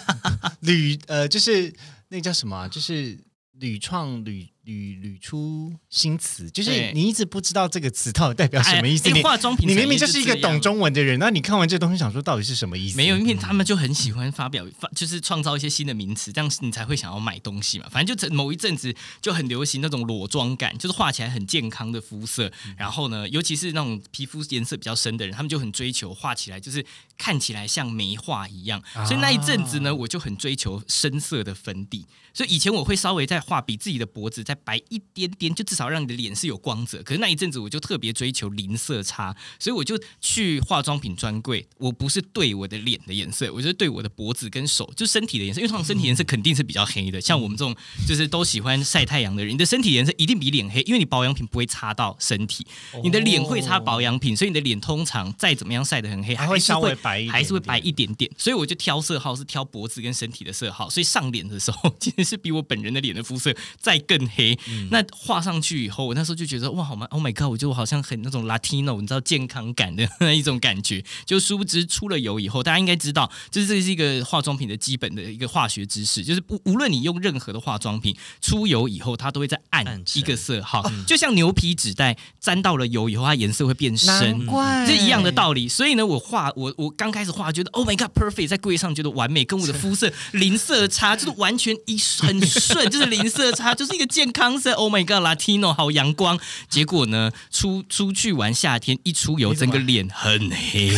[0.60, 1.74] 屡呃，就是
[2.08, 3.18] 那叫什么啊、就是
[3.58, 9.08] 屡创屡屡屡出新词，就是你一直不知道这个词到底代表什么意思。
[9.22, 12.96] 化妆品你明明就是一个懂中文的人，那你看完这东西想说到底是什么意思？
[12.96, 17.86] 没有，因为他们就很喜欢发表，发就是创造一些新的名词，这样你才会想要买东西嘛。
[17.88, 18.92] 反正就某一阵子
[19.22, 22.50] 就很流行那种裸妆感，就是画起来很健康的肤色。
[22.76, 26.84] 然后呢，尤其是那种皮肤颜色比较深的人，他们就很追求画起来就是
[27.16, 28.82] 看起来像没画一样。
[29.06, 32.04] 所以那一阵子呢，我就很追求深色的粉底。
[32.34, 37.02] 所以以前我会稍微再画比自己的脖子再白一点点，就至少让你的脸是有光泽。
[37.02, 45.60] 可是那一阵子我就特别追求零色差，所以我就去化妆品专柜，我不是对我的脸的颜色，我就是对我的脖子跟手，就身体的颜色。
[45.60, 47.74] 因为通常身体颜色肯定是比较黑的，像我们这种
[48.06, 52.66] 就是都喜欢晒太阳的人，你的身体颜色一定比脸黑，因为你保养品不会擦到身体，
[53.02, 58.30] 你的脸会擦保养品，所以你的脸通常再怎么样晒得很黑，还会是稍微白一点点还是会白一点点。
[58.36, 64.45] 所以我就挑色号是挑脖子跟身体的色号，所以上脸的时候其实是比我本人的脸的肤色再更黑。
[64.90, 67.48] 那画上去以后，我那时候就觉得哇，好吗？Oh my god！
[67.48, 71.04] 我就好像很那种 Latino，你知道健康感的那一种感觉。
[71.24, 84.08] 就殊不知出了油以后，大家应该知道，就是这是一个化妆品的基本的一个化学知识，就是不无论你用任何的化妆品，出油以后它都会在暗一个色号，就像牛皮纸袋沾到了油以后，它颜色会变深。
[84.08, 85.68] 难怪是一样的道理。
[85.68, 94.74] 所以呢，我画我我刚开始画觉得 Oh my God perfect，在柜上觉得完美，跟我的肤色 零 色差，就是完全一很顺，就是零色差，就是一个健康森。
[94.74, 96.38] Oh my God Latino 好阳光。
[96.68, 100.90] 结果呢，出出去玩夏天一出油，你怎么整个脸很黑，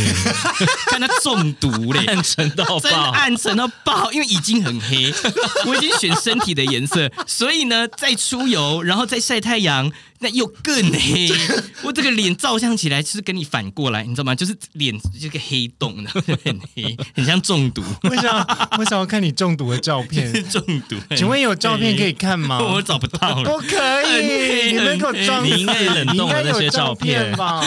[0.91, 2.05] 看他中毒嘞。
[2.07, 3.11] 暗沉到爆。
[3.13, 5.15] 暗沉到爆，因为已经很黑，
[5.67, 11.31] 我已经选身体的颜色，所以呢，再出游，然后再晒太阳，那又更黑。
[11.83, 14.35] 我这个脸照相起来就是跟你反过来，你知道吗？
[14.35, 18.47] 就是脸这个黑洞的，很黑，很像中毒，为什么？
[18.79, 20.33] 为什么要看你中毒的照片？
[20.51, 20.97] 中毒。
[21.17, 22.59] 请问有照片可以看吗？
[22.63, 25.55] 我找不到了，不可以，你们给我装死！
[25.55, 27.63] 你应该冷冻了那些照照片吧？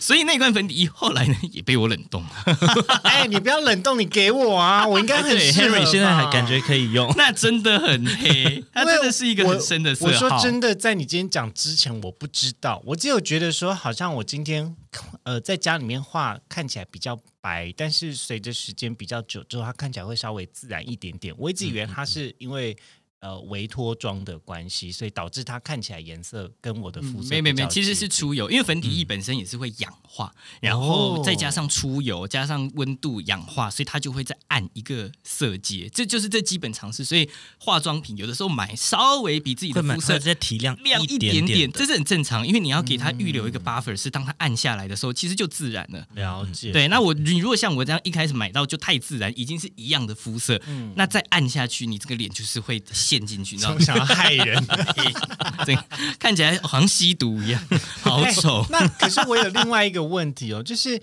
[0.00, 2.98] 所以那罐粉底液后来呢也被我冷冻了。
[3.02, 4.86] 哎，你不要冷冻，你给我啊！
[4.86, 7.12] 我应该很对适合，Henry 现在还感觉可以用。
[7.16, 10.06] 那真的很黑，它真的是一个很深的色。
[10.06, 14.76] 我说真的，在你今天讲之前，我不知道，我只有觉得说，好像我今天
[15.22, 21.34] 呃在家里面画看起来比较白，但是随着时间比较久之后，它看起来会稍微自然一点点。
[21.38, 22.76] 我一直以为它是因为。
[23.18, 37.02] 呃，微脱妆的关系，所以导致它看起来颜色跟我的肤色、没没没，其实是出油，因为粉底液本身也是会氧化，然后再加上出油，加上温度氧化，所以它就会再暗一个色阶，这就是这基本常识。
[37.02, 46.06] 所以化妆品有的时候买稍微比自己的肤色再提亮亮一点点这是很正常，因为你要给它预留一个 buffer，是当它暗下来的时候，其实就自然了。
[46.14, 46.70] 了解。
[46.70, 53.80] 对，那我你如果像我这样一开始买到就太自然，已经是一样的肤色，嗯那再暗下去，你这个脸就是会陷进去，你知道吗？
[53.80, 54.66] 想要害人，
[55.64, 55.78] 对
[56.18, 57.62] 看起来好像吸毒一样，
[58.02, 58.62] 好丑。
[58.62, 61.00] 哎那可是我有另外一个问题哦，就是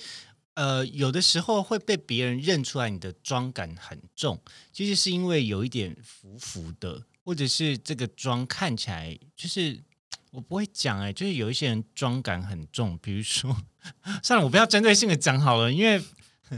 [0.56, 4.40] 呃，有的时候会被别人认出来你的妆感很重，
[4.74, 9.82] 其实是因为有一点浮浮的，或者是这个妆看起来就是
[10.32, 13.56] 我不会讲哎、就是有一些人妆感很重，比如说
[14.22, 16.02] 算了，我不要针对性的讲好了，因为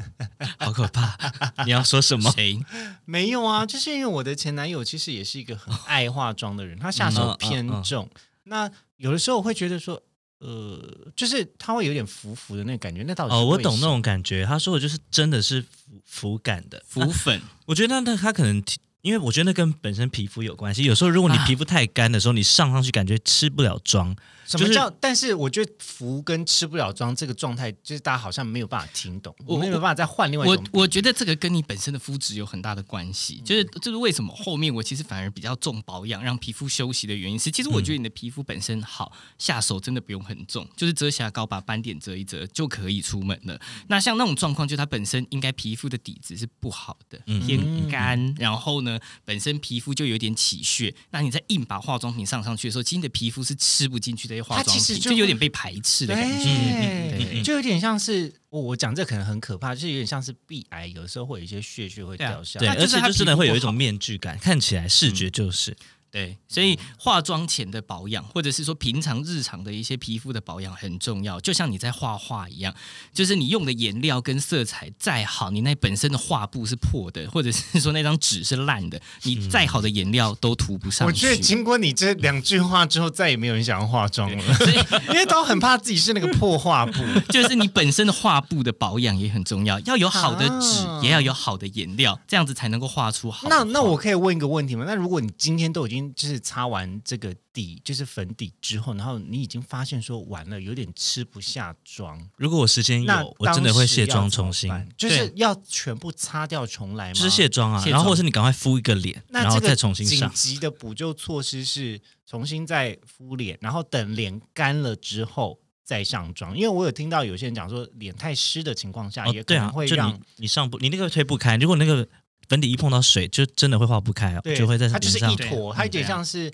[0.59, 1.17] 好可怕！
[1.65, 2.31] 你要说什么？
[2.31, 2.59] 谁？
[3.05, 8.09] 没有啊，就是因为我的前男友其实也是一个很爱化妆的人，他下手偏重。
[8.43, 10.01] 那有的时候我会觉得说，
[10.39, 10.79] 呃，
[11.15, 13.03] 就是他会有点浮浮的那个感觉。
[13.07, 14.45] 那到底哦，我懂那种感觉。
[14.45, 17.41] 他说的就是真的是浮浮感的浮粉。
[17.65, 18.63] 我觉得那他可能。
[19.05, 24.15] 因为我觉得那跟本身皮肤有关系，有时候如果你皮肤太干的时候，你上上去感觉吃不了妆。
[24.47, 24.87] 什么叫？
[24.99, 30.65] 但是我觉得服跟吃不了妆这个状态，就是大家好像没有办法听懂，我没有办法再换另外一种。
[30.71, 43.59] 我我觉得这个跟你本身的肤质有很大的关系，就是就是为什么后面我其实反而比较重保养，让皮肤休息的原因是，其实我觉得你的皮肤本身好，下手真的不用很重，就是遮瑕膏把斑点遮一遮就可以出门了。
[43.87, 54.99] 那像那种状况，就它本身应该皮肤的底子是不好的，偏干，然后呢，本身皮肤就有点起屑，那你在硬把化妆品上上去的时候，其实你的皮肤是吃不进去这些化妆品。
[54.99, 65.75] 就有点被排斥的感觉，就有点像是我我讲这可能很可怕，就是有点像是鼻癌，有时候会有一些血血会掉下来，对，而且就真的会有一种面具感，看起来视觉就是。
[66.16, 71.38] 对，所以化妆前的保养，或者是说平常日常的一些皮肤的保养很重要。
[71.41, 72.74] 就像你在画画一样，
[73.11, 81.05] 就是你用的颜料跟色彩再好，你那本身的画布是破的，或者是说那张纸是烂的，你再好的颜料都涂不上。
[81.05, 84.43] 我觉得经过你这两句话之后，再也没有人想要化妆了，
[85.11, 86.93] 因为都很怕自己是那个破画布。
[87.28, 93.49] 就是你本身的画布的保养也很重要，要有好的纸，也要有好的颜料，这样子才能够画出好。
[93.49, 94.86] 那那我可以问一个问题吗？
[94.88, 102.29] 那如果你今天都已经就是擦完这个底，就是粉底之后，然后你已经发现说完了，有点吃不下妆。
[102.37, 107.13] 如果我时间有，我真的会卸妆重新，就是要全部擦掉重来吗？
[107.13, 110.29] 就是卸妆啊，然后或者是你赶快敷一个脸，然后再重新上。
[110.29, 116.55] 紧急的补救措施是重新再敷脸，然后等脸干了之后再上妆。
[116.55, 121.55] 因为我有听到有些人讲说，脸太湿的情况下，也可能会让你上不，你那个推不开。
[121.57, 122.07] 如果那个
[122.47, 126.51] 粉底一碰到水，就真的会化不开哦，就会在它就是一坨，它有点像是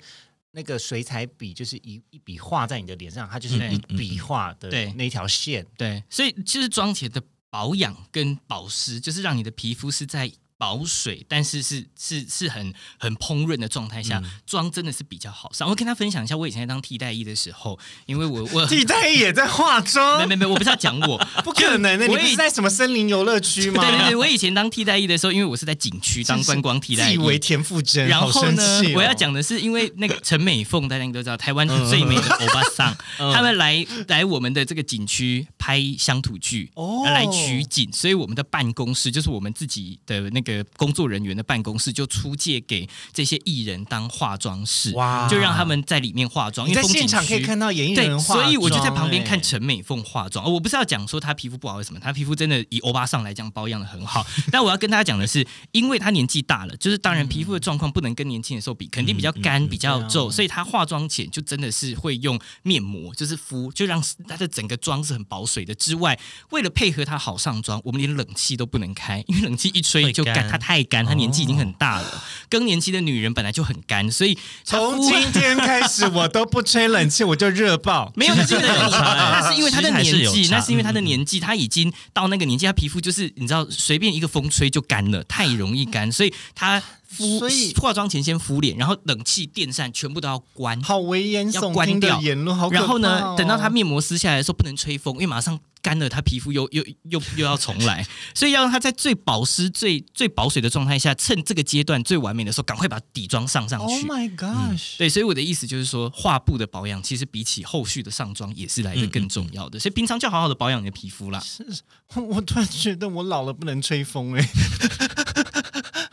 [0.52, 5.66] 那个水彩笔，就是一一笔画在你的脸上，它就是一笔画的那条线。
[5.76, 10.30] 对，所以其实妆前的保养跟保湿，就是让你的皮肤是在。
[10.62, 15.68] 保水，但是是是是很很烹饪的状态下，妆真的是比较好上。
[15.68, 23.82] 我跟他分享一下，我以前在当替代役的时候，因为我我 替代役也在化妆，没没没，我不是要讲我， 不可能的，你是在什么森林游乐区吗？
[23.82, 32.96] 对对对，我以前当替代役的时候，因为我是在景区当观光替代役，以为田馥甄，然后呢，我要讲的是，因为那个陈美凤，大家应该都知道，台湾最美的欧巴桑，
[33.34, 41.32] 他们来来我们的这个景区拍乡土剧，哦，来取景，所以我们的办公室就是我们自己的那个工作人员。
[41.32, 45.26] 的办公室就出借给这些艺人当化妆室，哇！
[45.28, 46.68] 就让他们在里面化妆。
[46.68, 50.44] 你在现场可以看到演艺人化妆，所以我就在旁边看陈美凤化妆。
[50.52, 54.26] 我不是要讲说她皮肤不好为什么，她皮肤真的以欧巴上来讲保养的很好。
[54.52, 65.74] 但我要跟大家讲的是，因为她年纪大了，就是当然皮肤的状况不能跟年轻的时候比，肯定比较干、比较皱，所以她化妆前就真的是会用面膜，就是敷，就让她的整个妆是很保水的。
[65.74, 66.18] 之外，
[66.50, 71.12] 为了配合她好上妆，我们连冷气都不能开，因为冷气一吹就干，她太干，她。
[71.14, 78.12] 年纪已经很大了，更年期的女人本来就很干，所以从今 天开始我都不吹冷气，我就热爆。
[78.16, 86.82] 没有，那是因为她 的年纪，那是因为她的年纪，她已经到那个年纪，她皮肤就是你知道，随便一个风吹就干了，太容易干，所以她。
[87.12, 103.84] 敷，所以化妆前先敷脸，然后冷气、电扇全部都要关，好危言耸听的言论，好然后呢，等到他面膜撕下来的时候，不能吹风，因为马上干了，他皮肤又又又又要重来， 所以要让他在最保湿、最最保水的状态下，趁这个阶段最完美的时候，赶快把底妆上上去。
[103.84, 104.96] Oh my gosh！
[104.96, 111.40] 对，所以我的意思就是说，画布的保养其实比起后续的上妆也是来的更重要的，所以平常就好好的保养你的皮肤啦。
[111.40, 111.66] 是，
[112.14, 114.48] 我突然觉得我老了不能吹风哎。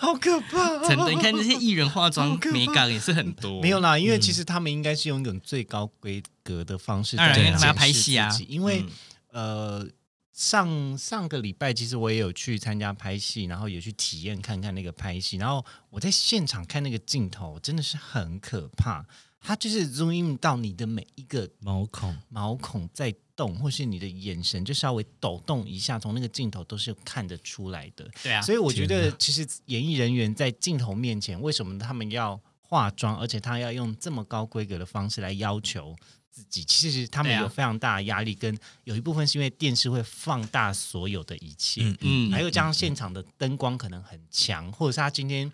[0.10, 0.88] 好可怕！
[0.88, 3.62] 真的，你看那些艺人化妆美感也是很多。
[3.62, 8.36] 没有啦，因为其实他们应该是用一种最高规格的方式在要拍戏啊。
[8.48, 8.84] 因为
[9.32, 9.88] 呃，
[10.34, 15.38] 上上个礼拜其实我也有去参加拍戏，然后也去体验看看那个拍戏。
[15.38, 19.06] 然后我在现场看那个镜头，真的是很可怕。
[19.40, 23.14] 它就是 zoom in 到你的每一个毛孔，毛孔在。
[23.40, 28.06] 动，或是你的眼神就稍微抖动一下，从那个镜头都是看得出来的。
[28.22, 35.96] 对啊，所以我觉得其实演艺人员在镜头面前，为什么他们要化妆，而且他要用这么高规格的方式来要求
[36.30, 36.66] 自己？
[36.66, 45.50] 其实他们有非常大的压力，跟有一部分是因为电视会放大所有的一切，嗯嗯，还有加上现场的灯光可能很强，或者是他今天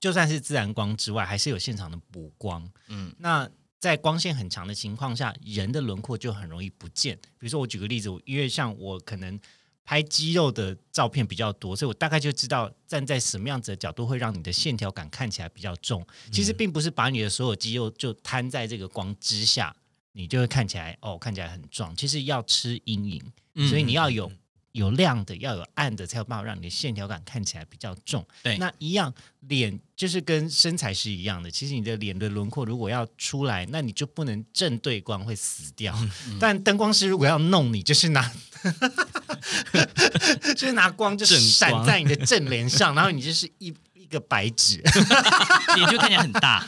[0.00, 3.46] 就算是自然光之外，还是有现场的补光，嗯，那。
[3.84, 7.14] 在光线很强的情况下，人的轮廓就很容易不见。
[7.38, 9.38] 比如说，我举个例子，因为像我可能
[9.84, 16.02] 拍肌肉的照片比较多，所以我大概就知道站在什么样子的角度会让你的线条感看起来比较重。
[16.32, 19.76] 其实并不是把你的所有肌肉就摊在这个光之下，
[20.12, 21.94] 你就会看起来哦，看起来很壮。
[21.94, 24.32] 其实要吃阴影，嗯所以你要有
[24.74, 28.26] 有亮的，要有暗的，才有办法让你的线条感看起来比较重。
[28.42, 31.48] 对那一样脸就是跟身材是一样的。
[31.48, 35.96] 其实你的脸的轮廓如果要出来，那你就不能正对光，会死掉。
[36.26, 38.28] 嗯但灯光师如果要弄你，就是拿
[40.56, 44.82] 就是拿光就正闪在你的正脸上，然后你就是一一个白纸，
[45.76, 46.66] 脸就看起来很大。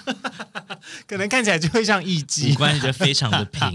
[1.06, 2.54] 可能看起来就会像艺五妓。
[2.54, 3.74] 官就非常的平，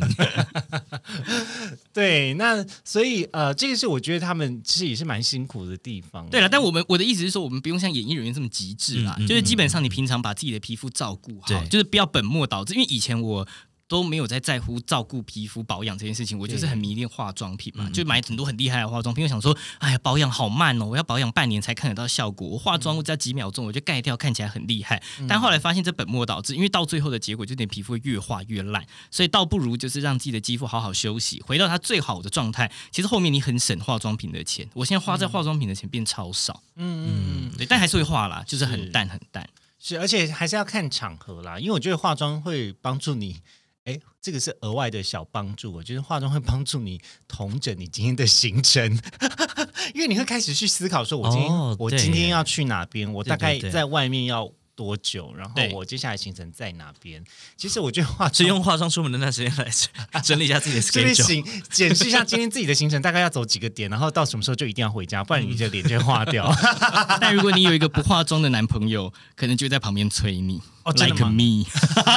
[1.93, 6.27] 对，那所以呃，这个是我觉得他们其实也是蛮辛苦的地方。
[6.29, 12.73] 对了，但我们我的意思是说，我们不用像演艺人员这么极致啦，嗯嗯就是基本上你平常把自己的皮肤照顾好，就是不要本末倒置。
[12.73, 13.47] 因为以前我。
[13.91, 19.21] 都没有在在乎照顾皮肤保养这件事情，我就是很迷恋化妆品嘛，就买很多很厉害的化妆品。
[19.21, 22.47] 我想说，哎呀，保养好慢哦，我要保养半年才看得到效果。
[22.47, 25.03] 我化妆我只要几秒钟我就盖掉，看起来很厉害。
[25.27, 32.71] 但后来发现这本末倒置，因为到最后的结果就是你皮肤会越化越烂，所以倒不如就是让自己的肌肤好好休息，回到它最好的状态。
[32.91, 36.63] 其实后面你很省化妆品的钱，我现在花在化妆品的钱变超少。
[36.77, 39.49] 嗯嗯嗯，对，但还是会化啦，就是是很淡很淡。
[39.77, 43.41] 是，而且还是要看场合啦，因为我觉得化妆会帮助你。
[43.85, 45.73] 哎，这个是额外的小帮助。
[45.73, 48.99] 我觉得化妆会帮助你统整你今天的行程，
[49.95, 57.23] 因为你会开始去思考，说我今天、哦我今天要去哪边，我大概在外面要多久，然后我接下来行程在哪边。
[57.57, 60.81] 其实我觉得化是妆用化妆出门的那段时间来 整理一下自己的。
[61.15, 66.53] 行检视一下今天自己的行程，大概要走几个点，然后到什么时候就一定要回家，不然你的脸就化掉。
[67.19, 70.61] 但如果你有一个不化妆的男朋友，可能就在旁边催你。
[70.83, 71.65] 哦 like me，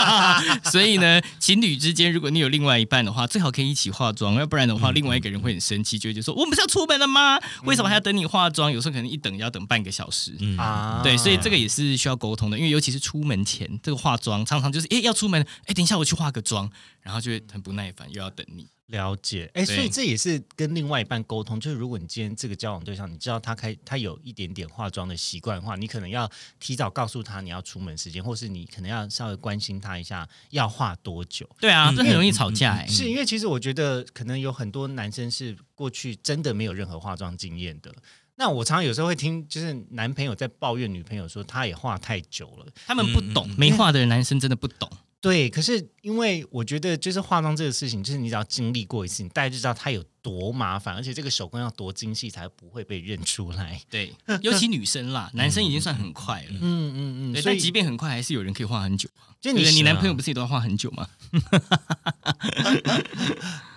[0.70, 7.38] 所以呢，情侣之间，如果你有另外一半的话，最好可以一起化妆，要不然的话，另外一个人会很生气，就会觉得说，我们不是要出门了吗？
[7.64, 8.70] 为什么还要等你化妆？
[8.72, 10.34] 有时候可能一等要等半个小时。
[10.40, 16.70] 嗯啊对，所以这个也是需要沟通的，因为尤其是出门前，这个化妆常常就是，诶，要出门，诶，等一下我去化个妆，
[17.02, 18.68] 然后就会很不耐烦，又要等你。
[18.88, 26.30] 了解，哎，所以这也是跟另外一半沟通，就是如果你今天这个交往对象，你知道他开他有一点点化妆的习惯的话，你可能要
[26.60, 31.48] 提早告诉他你要出门时间，或是你可能要稍微关心他一下要化多久。
[31.58, 37.90] 对啊，嗯这很容易吵架哎、是因为其实我觉得可能有很多男生是过去真的没有任何化妆经验的。
[38.36, 42.66] 那我常常有时候会听，就是男朋友在抱怨女朋友说他也化太久了。
[42.84, 44.90] 他们不懂，没化的人男生真的不懂。
[45.24, 53.80] 对，可是因为我觉得就是化妆这个事情，就是你只要经历过一次，你大概就知道它有多麻烦，而且这个手工要多精细才不会被认出来。
[53.88, 56.58] 对，尤其女生啦，男生已经算很快了。
[56.60, 59.08] 嗯嗯嗯，对，所以但即便很快，还是有人可以画很久。
[59.40, 61.08] 就你的你男啊朋友不是也都要画很久吗？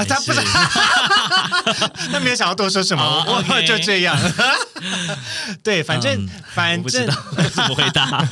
[0.00, 0.40] 啊，他不是，
[2.10, 4.16] 他没有想要多说什么，哦我 OK 就这样。
[5.62, 7.14] 对，反正、嗯反正我不知道
[7.50, 8.26] 怎么回答。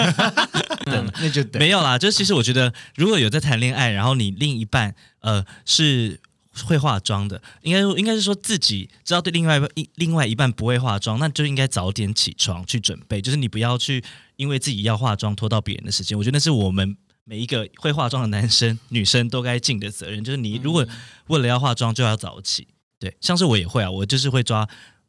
[0.86, 1.60] 嗯那就等。
[1.60, 6.18] 没有啦，就是其实我觉得，如果有在谈恋爱，然后你另一半呃是
[6.64, 14.02] 会化妆的，应该应该是说自己知道对另外一另外一半不会化妆，那就应该早点起床去准备，就是你不要去
[14.36, 16.16] 因为自己要化妆拖到别人的时间。
[16.16, 16.96] 我觉得那是我们
[17.28, 20.86] 每一个会化妆的男生女生都该尽的责任，就是你如果
[21.26, 22.66] 为了要化妆就要早起，
[22.98, 24.66] 对，像是我也会啊，我就是会抓，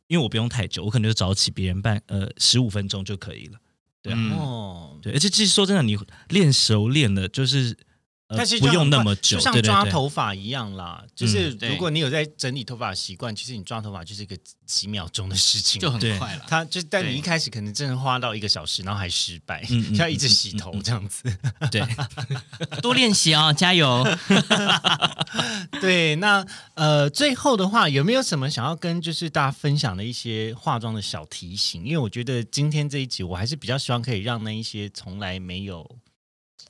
[0.07, 3.57] 因为我不用太久，我可能就早起别人半呃十五分钟就可以了。
[4.01, 4.17] 对啊。
[4.19, 4.33] 嗯。
[4.33, 5.97] 哦，对，而且其实说真的，你
[6.27, 7.88] 练熟练了，就是呃
[8.35, 11.03] 但是不用那么久，就像抓头发一样啦。
[11.15, 16.45] 就是如果你有在整理头发的习惯，其实你抓头发就是一个几秒钟的事情，就很快了。
[16.47, 21.23] 他就但你一开始可能真的花到一个小时，然后还失败，就要一直洗头这样子。
[21.71, 21.83] 对，
[22.81, 24.05] 多练习哦，加油！
[25.81, 31.83] 对，那呃，最后的话，有没有什么想要跟就是大家分享的一些化妆的小提醒？
[31.83, 35.97] 因为我觉得今天这一集，我还是比较希望可以让那一些从来没有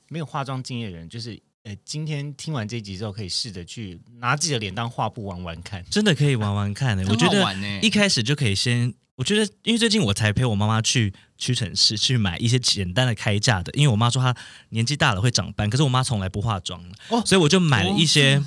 [0.08, 5.84] 没有化妆经验的人，就是呃，今天听完这集之后，可以试着去拿自己的脸当画布玩玩看。
[5.90, 7.02] 真的可以玩玩看的。
[7.08, 14.34] 我很觉得一开始就可以先，我觉得因为最近我才陪我妈妈去屈臣氏去买一些简单的开架的，因为我妈说她
[14.70, 18.36] 年纪大了会长斑，可是我妈从来不化妆哦所以我就买了一些。
[18.36, 18.44] 哦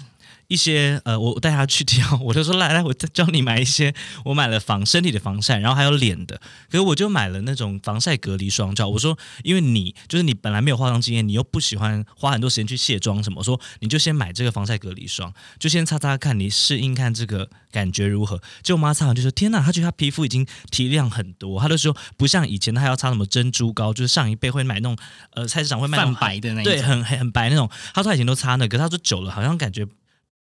[0.53, 3.93] 一些呃，我我带她去挑，我就说来来，我教你买一些。
[4.25, 6.39] 我买了防身体的防晒，然后还有脸的。
[6.69, 8.87] 可是我就买了那种防晒隔离霜罩。
[8.87, 18.37] 我说，因为你就是你本来没有化妆经验，你又不喜欢花很多时间去卸妆什么，我说你就先买这个防晒隔离霜，就先擦擦看，你适应看这个感觉如何。
[18.61, 24.95] 结果我妈擦完就说：“天呐，她觉得她皮肤已经提亮很多。”她就说不像以前她还要擦什么珍珠膏，就是上一辈会买那种
[25.31, 27.69] 呃菜市场会卖那种泛白的那种对，很很很白那种。
[27.93, 29.87] 她说她以前都擦那个，她说久了好像感觉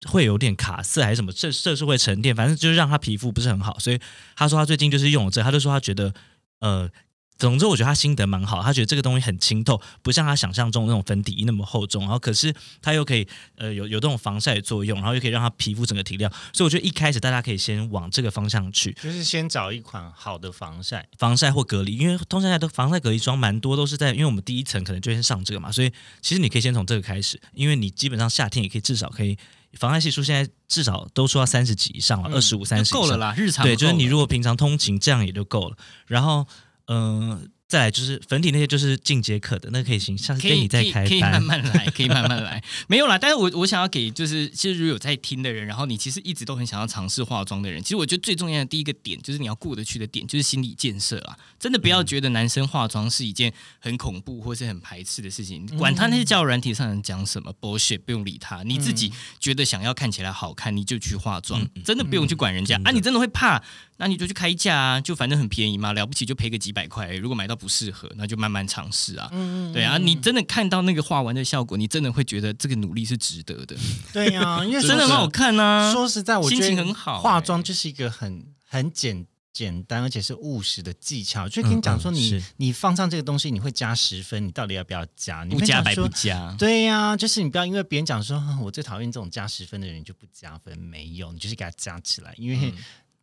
[0.09, 3.79] 会有点卡色还是什么，这色素会沉淀，反正就是让他皮肤不是很好。
[3.79, 3.99] 所以
[4.37, 6.13] 他说他最近就是用了这，他就说他觉得
[6.61, 6.91] 呃。
[7.39, 13.27] 总之，我觉得他心得蛮好，他觉得这个东西很清透，不像他想象中那种粉底液那么厚重，然后可是他又可以
[13.57, 25.91] 呃有有这种防晒的作用，然后又可以让他皮肤整个提亮，所以我觉得一开始大家可以先往这个方向去，就是先找一款好的防晒，防晒或隔离，因为通常现在的防晒隔离霜蛮多都是在，因为我们第一层可能就先上这个嘛，所以
[26.21, 29.37] 其实你可以先从这个开始，因为你基本上夏天也可以至少可以
[29.79, 36.47] 防晒系数现在至少都说要三十几以上了，二十五三十够了啦，日常对，就是你如果平常通勤这样也就够了，然后
[36.87, 37.41] 嗯、呃
[37.73, 41.43] 再来就是粉底那些就是进阶课的，那可以行，下次可以跟你再开可以可以慢班。
[41.43, 42.63] 慢来， 可以慢慢来。
[42.87, 51.35] 没有啦，但是我我想要给就是，其实如果有在听的人，然后你其实一直都很想要尝试化妆的人，其实我觉得最重要的第一个点就是你要过得去的点，就是心理建设啊。
[51.59, 58.63] 真的不要觉得男生化妆是一件很恐怖或是很排斥的事情，管他那些交友软体上人讲什么 bullshit，不用理他。
[58.65, 59.11] 你自己
[59.41, 62.91] 觉得想要看起来好看，你就去化妆，真的不用去管人家啊。
[62.91, 63.63] 你真的会怕，
[63.97, 67.09] 那你就去开价啊，就反正很便宜嘛，了不起就赔个几百块。
[67.15, 69.29] 如果买到不适合，那就慢慢尝试啊。
[69.31, 73.77] 嗯对啊，你真的看到那个画完的效果，你真的会觉得这个努力是值得的，
[74.13, 75.93] 对呀、因为 真的很好看啊。
[75.93, 81.49] 说实在，我觉得心情很好化欸妆就是一个很很简简单而且是务实的技巧。
[81.49, 85.45] 就跟你讲说你，嗯嗯你放上这个东西，你会加十分，你到底要不要加？
[85.45, 86.55] 你不加白不加。
[86.59, 92.73] 对呀、就是你不要因为别人讲说哼我最讨厌这种加十分的人就不加分，没有，你就是给他加起来，因为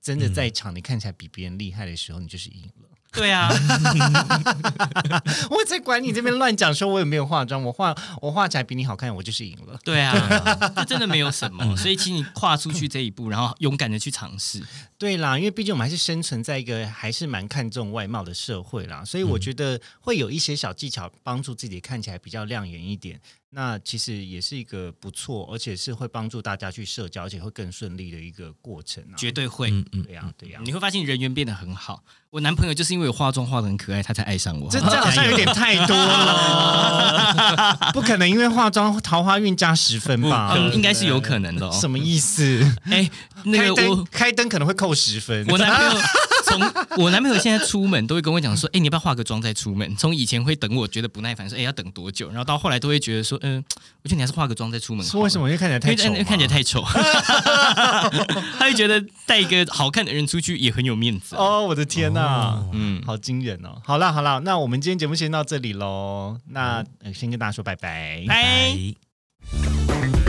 [0.02, 2.89] 真的在场你看起来比别人厉害的时候，你就是赢了。
[3.12, 3.50] 对啊，
[5.50, 9.78] 我在管你这边乱讲，说我有没有化妆，我化我化起来比你好看，我就是赢了。
[9.84, 10.14] 对啊，
[10.78, 11.76] 这真的没有什么。
[11.76, 14.62] 所以，请你跨出去这一步，然后勇敢的去尝试。
[14.98, 23.20] 对啦，因为毕竟我们还是生存在一个还是蛮看重外貌的社会啦，所以我觉得会有一些小技巧帮助自己看起来比较亮眼一点。
[23.52, 29.18] 那其实也是一个不错，而且是会帮助大家去社交，而且会更顺利的一个过程啊。
[29.18, 29.72] 绝对会。
[29.72, 32.04] 嗯嗯，对呀、对呀、你会发现人缘变得很好。
[32.30, 34.70] 我男朋友就是因为我化妆化的很可爱，他才爱上我。
[34.70, 40.54] 这这好像有点太多了， 不可能因为化妆桃花运加十分吧？
[40.56, 41.72] 嗯，应该是有可能的哦。
[41.72, 42.62] 什么意思？
[42.86, 43.10] 哎，
[43.46, 45.44] 那开灯个我开灯可能会扣十分。
[45.48, 46.06] 我男朋友
[46.50, 46.60] 从
[46.98, 49.96] 我男朋友现在出门都会跟我讲说，哎，你要不要化个妆再出门？
[49.96, 53.64] 从以前会等我觉得不耐烦，说哎要等多久，然后到后来都会觉得说，嗯，
[54.04, 55.12] 我觉得你还是化个妆再出门好了。
[55.12, 55.48] 是为什么？
[55.48, 56.84] 因为看起来太丑吗，看起来太丑，
[58.58, 61.36] 他会觉得带一个好看的人出去也很有面子。
[61.36, 62.64] 哦，我的天呐！
[62.74, 63.82] 嗯，好惊人哦！
[63.84, 66.38] 好啦好啦，那我们今天节目先到这里喽。
[66.50, 68.24] 那、呃先跟大家说拜拜。
[68.28, 70.29] 拜。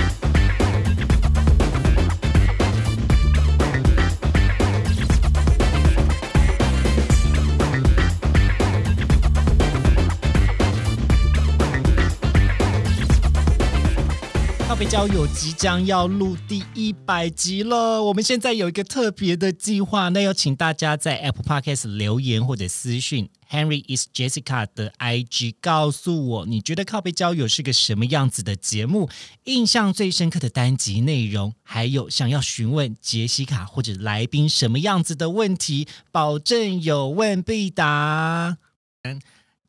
[14.81, 29.11] 北交友即将要录第一百集了，我们现在有一个特别的计划，那要请大家在 Apple Podcast 留言或者私讯 Henry is Jessica 的 IG，告诉我你觉得靠背交友是个什么样子的节目，
[29.45, 38.57] 印象最深刻的单集内容，还有想要询问杰西卡或者来宾什么样子的问题，保证有问必答。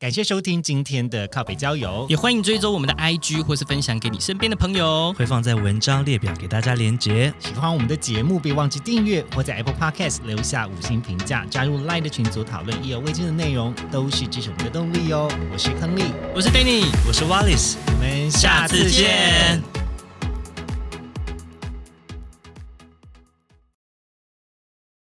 [0.02, 5.14] 嗯感谢收听今天的靠北郊游，也欢迎追踪我们的 IG 或是分享给你身边的朋友。
[5.14, 7.32] 会放在文章列表给大家连结。
[7.38, 15.32] 喜欢我们的节目，别忘记订阅或在 Apple Podcast 留下五星评价，加入 Line 的群组讨论意犹未尽的内容，都是支持我们的动力哦。
[15.54, 17.76] 我是亨利，我是 Danny，我是 Wallace。
[17.86, 19.81] 我们下次见。